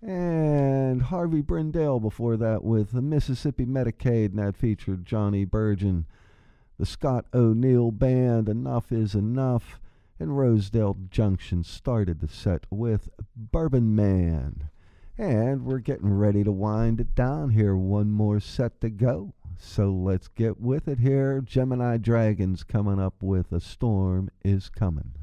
[0.00, 6.04] And Harvey Brindell before that with the Mississippi Medicaid, and that featured Johnny Burgin.
[6.78, 9.80] The Scott O'Neill Band, Enough is Enough.
[10.20, 14.68] And Rosedale Junction started the set with Bourbon Man.
[15.16, 17.76] And we're getting ready to wind it down here.
[17.76, 19.34] One more set to go.
[19.56, 21.40] So let's get with it here.
[21.40, 25.17] Gemini Dragons coming up with A Storm is Coming.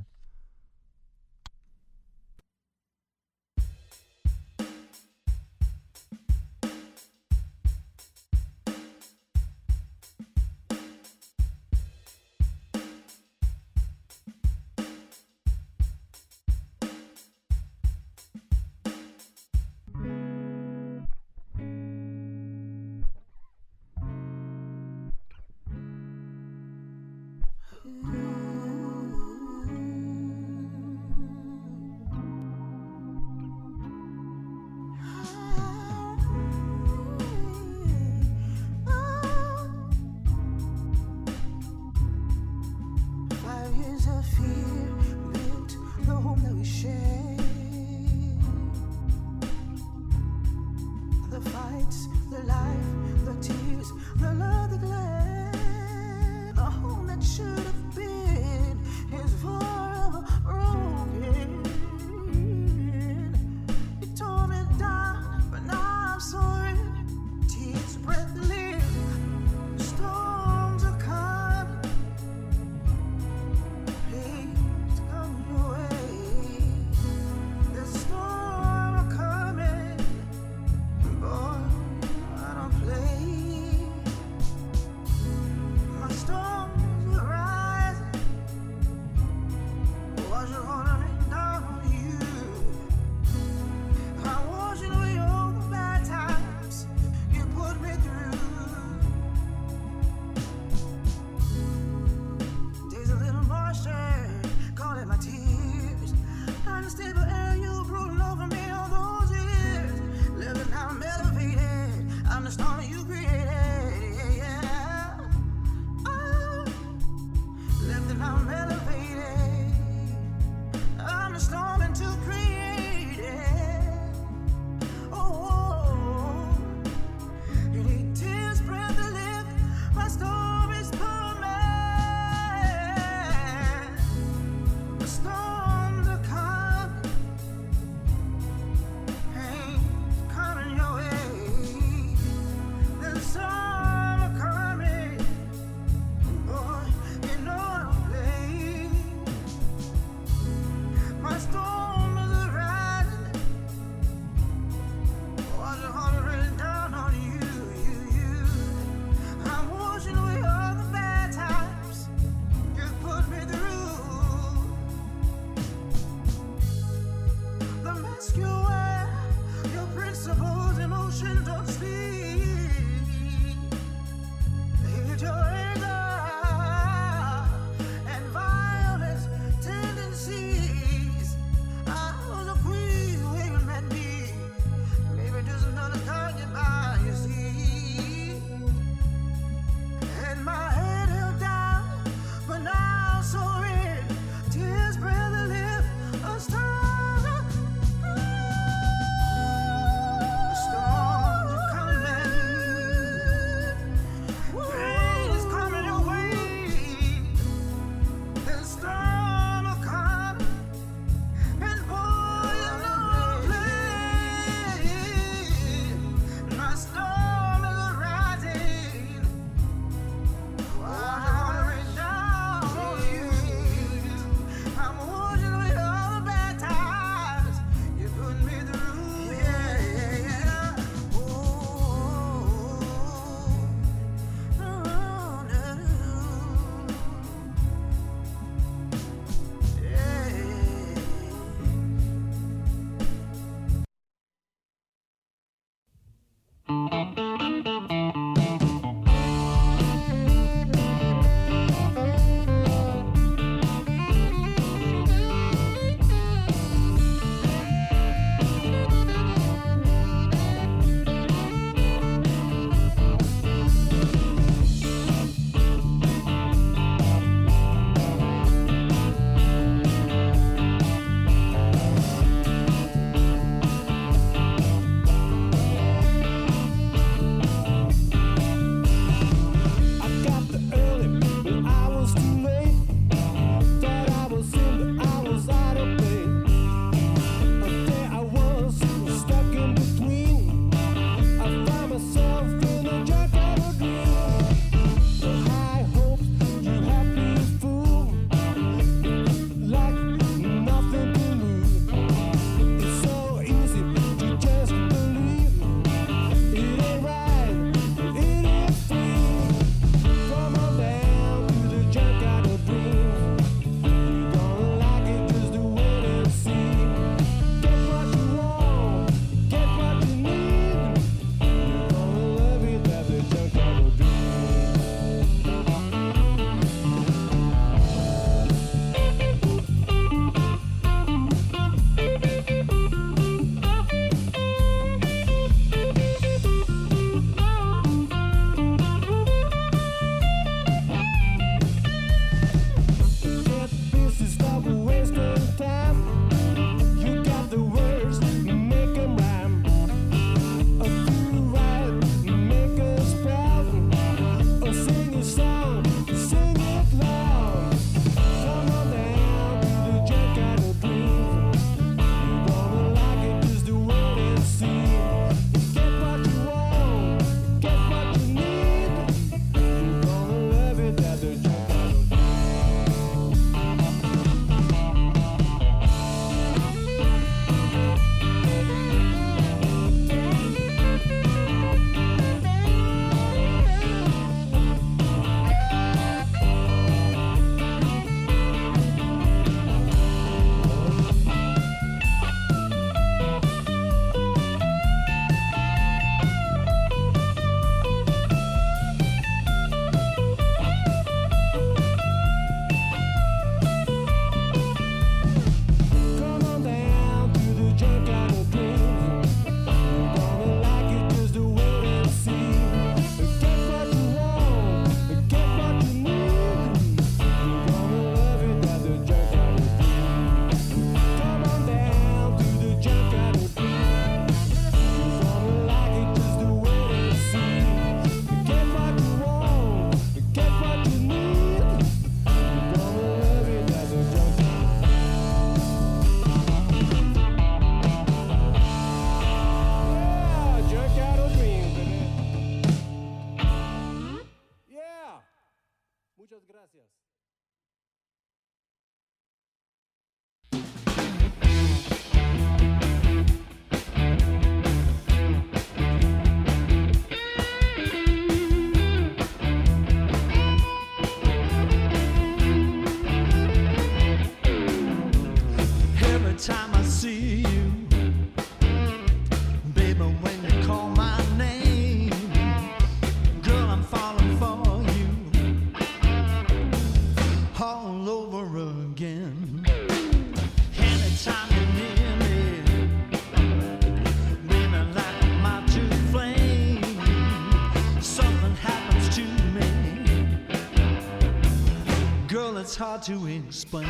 [492.75, 493.87] hard to explain.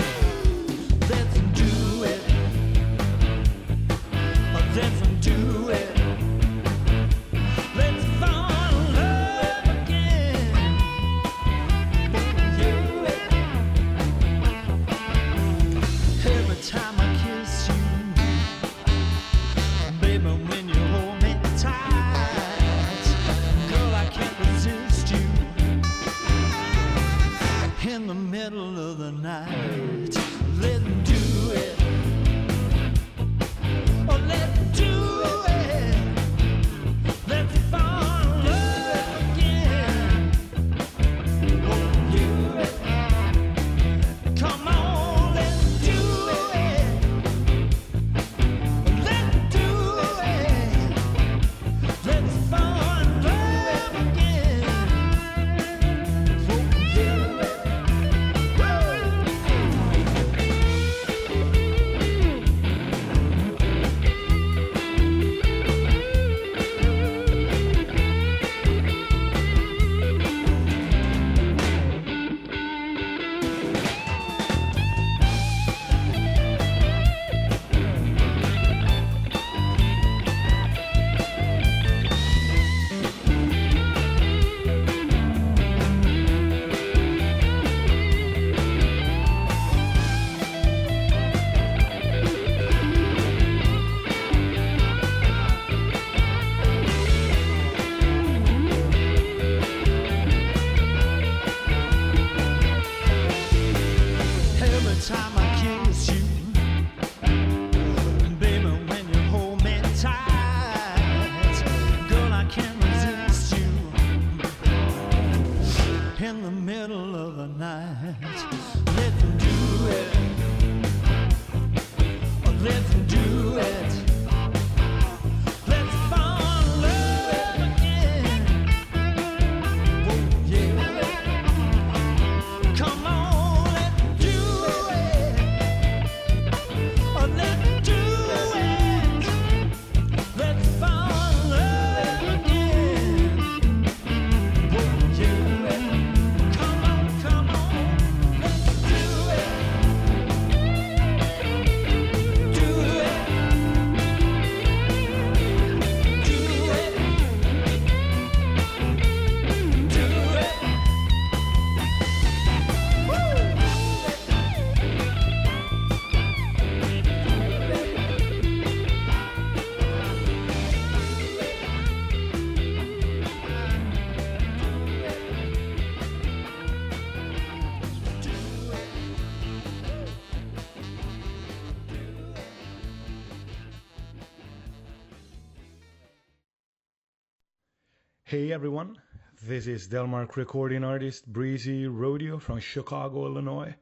[188.46, 188.96] Hey everyone,
[189.42, 193.74] this is Delmark recording artist Breezy Rodio from Chicago, Illinois,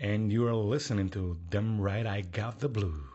[0.00, 3.11] and you're listening to Damn Right I Got the Blues.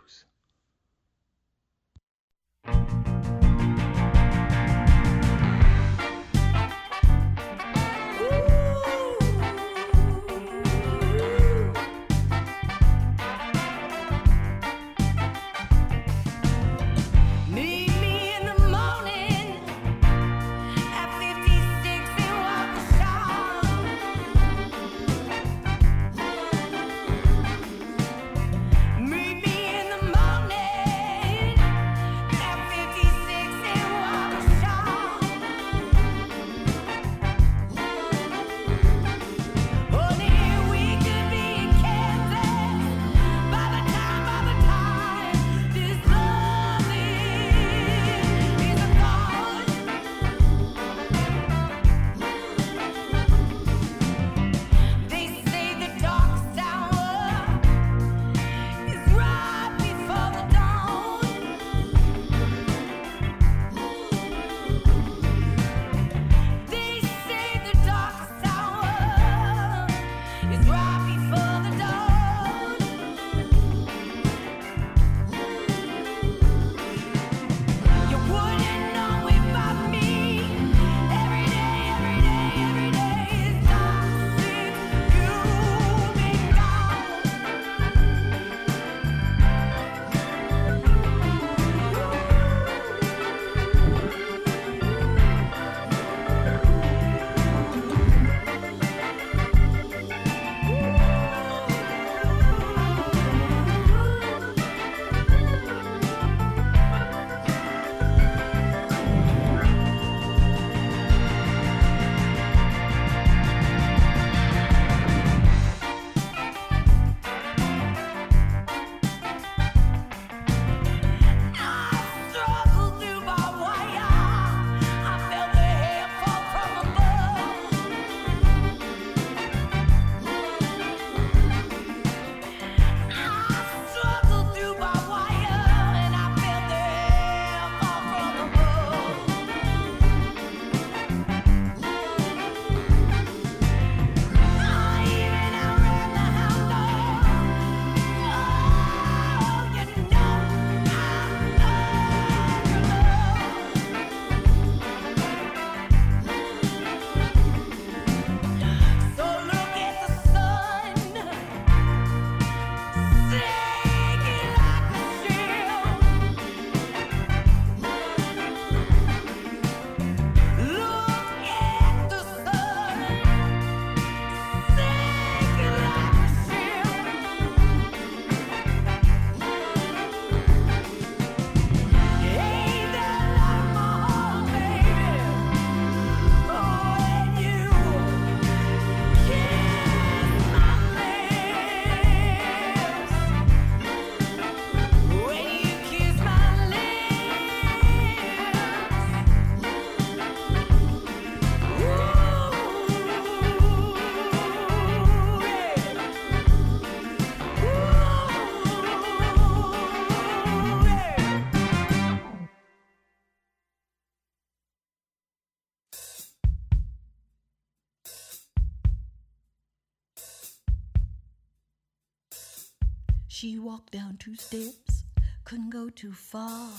[223.40, 225.04] She walked down two steps,
[225.44, 226.72] couldn't go too far.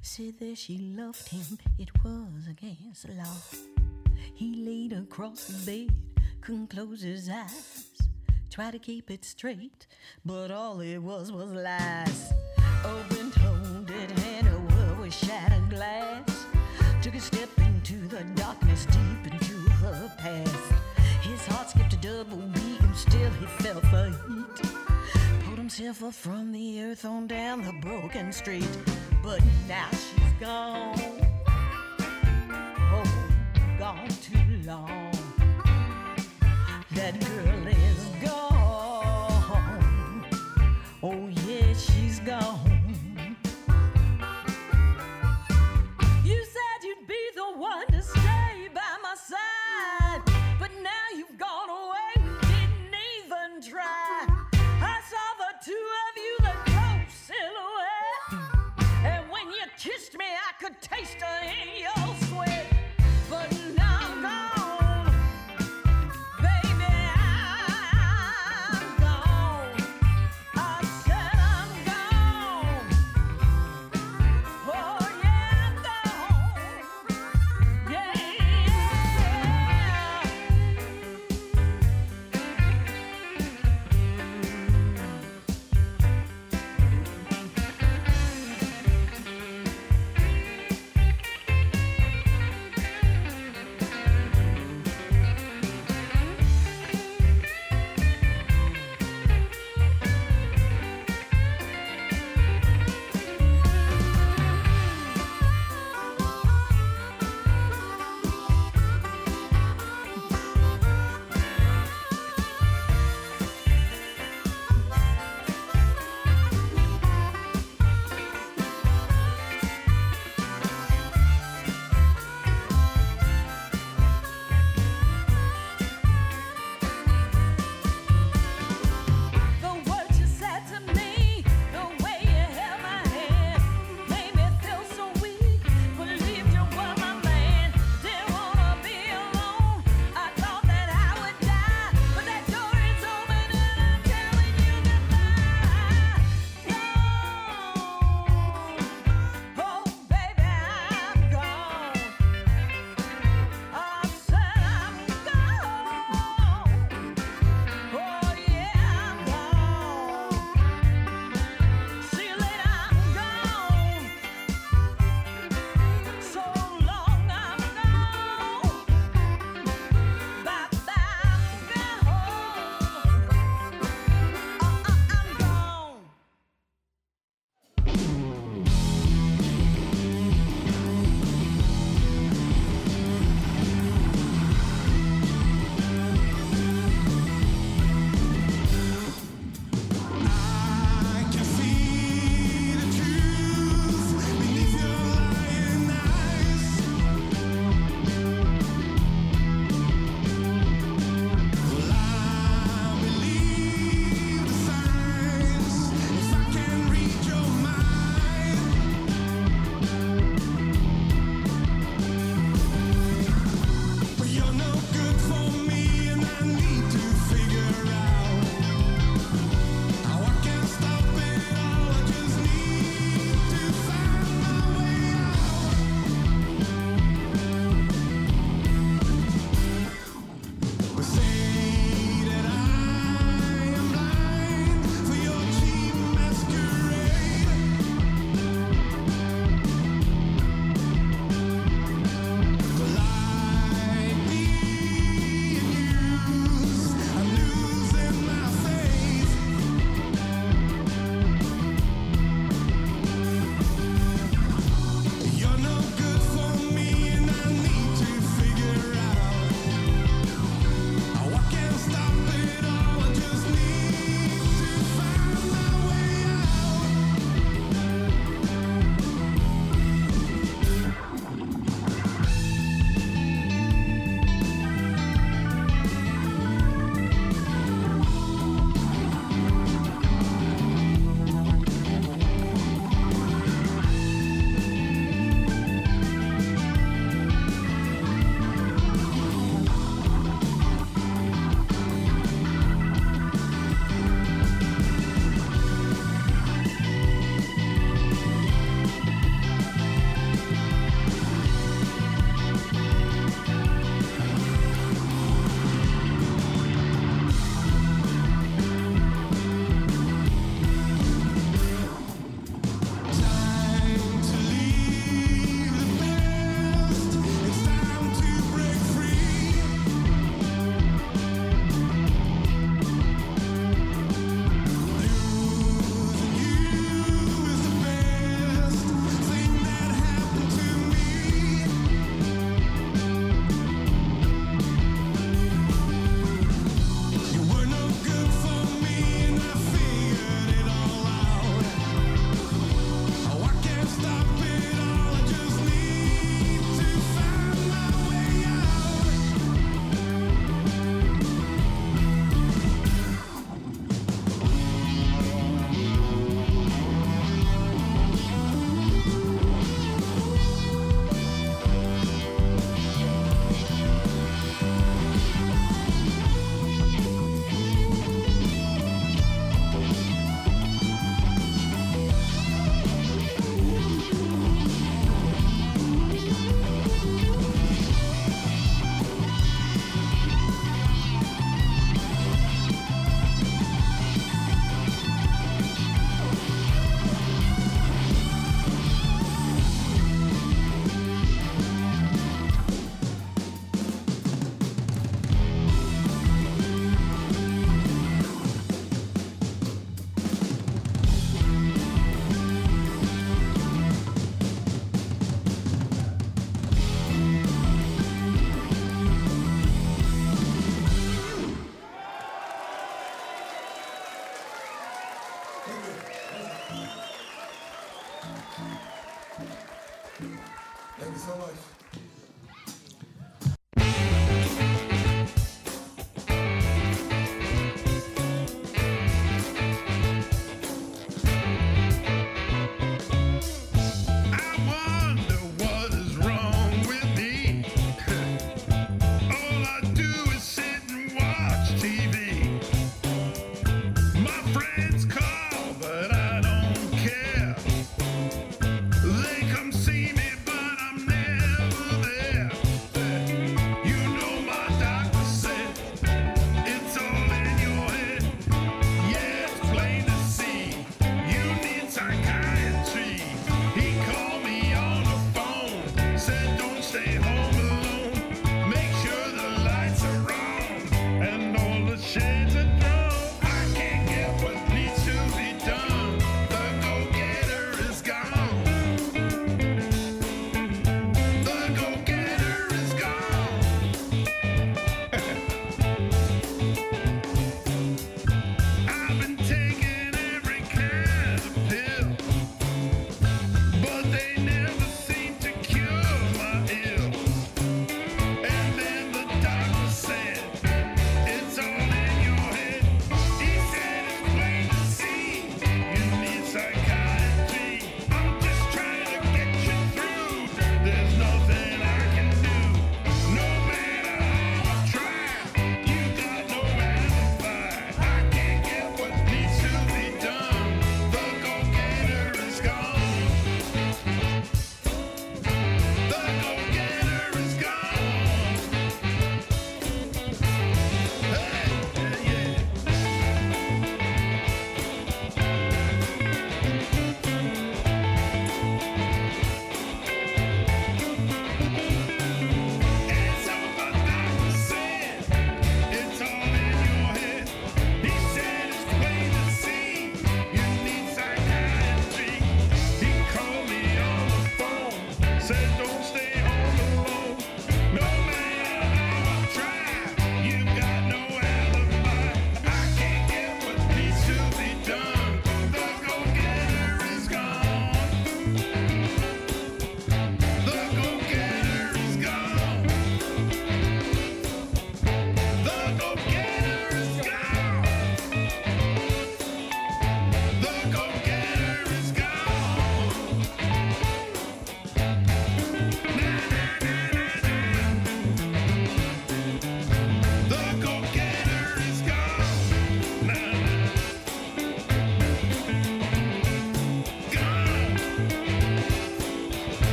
[0.00, 3.36] Said that she loved him, it was against the law.
[4.32, 5.94] He laid across the bed,
[6.40, 7.90] couldn't close his eyes.
[8.48, 9.86] Tried to keep it straight,
[10.24, 12.32] but all it was was lies.
[12.86, 13.30] Open
[13.90, 16.46] it had a world with shattered glass.
[17.02, 20.72] Took a step into the darkness, deep into her past.
[21.20, 23.91] His heart skipped a double beat, and still he felt.
[25.74, 28.68] Pulled from the earth on down the broken street,
[29.22, 31.00] but now she's gone.
[32.92, 33.28] Oh,
[33.78, 35.10] gone too long.
[36.90, 37.91] That girl is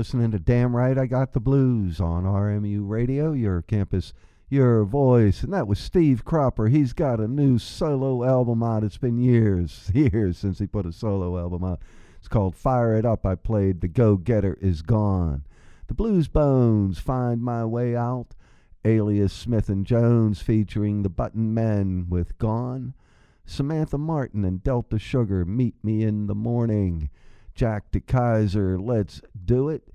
[0.00, 4.14] listening to Damn Right I Got the Blues on RMU Radio, your campus,
[4.48, 5.42] your voice.
[5.42, 6.68] And that was Steve Cropper.
[6.68, 8.82] He's got a new solo album out.
[8.82, 11.82] It's been years, years since he put a solo album out.
[12.18, 13.26] It's called Fire It Up.
[13.26, 15.44] I played The Go Getter Is Gone.
[15.88, 18.28] The Blues Bones, Find My Way Out.
[18.86, 22.94] Alias Smith and Jones featuring the Button Men with Gone.
[23.44, 27.10] Samantha Martin and Delta Sugar, Meet Me in the Morning.
[27.60, 29.92] Jack de Keyzer, Let's Do It.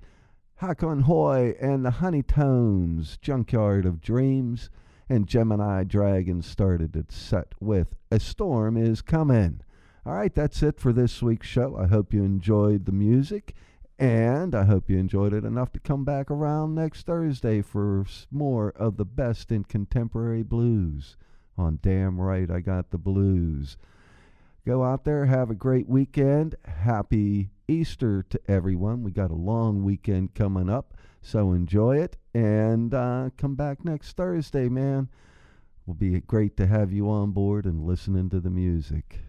[0.58, 4.70] Hakon Hoy and the Honeytones, Junkyard of Dreams.
[5.08, 9.62] And Gemini Dragon started its set with A Storm Is Coming.
[10.04, 11.76] All right, that's it for this week's show.
[11.76, 13.52] I hope you enjoyed the music.
[13.98, 18.74] And I hope you enjoyed it enough to come back around next Thursday for more
[18.76, 21.16] of the best in contemporary blues
[21.58, 23.76] on Damn Right I Got the Blues.
[24.64, 26.54] Go out there, have a great weekend.
[26.64, 29.02] Happy Easter to everyone.
[29.02, 34.16] We got a long weekend coming up, so enjoy it and uh, come back next
[34.16, 35.08] Thursday, man.
[35.86, 39.20] Will be great to have you on board and listening to the music.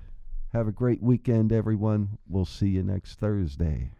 [0.54, 2.18] Have a great weekend, everyone.
[2.28, 3.92] We'll see you next Thursday.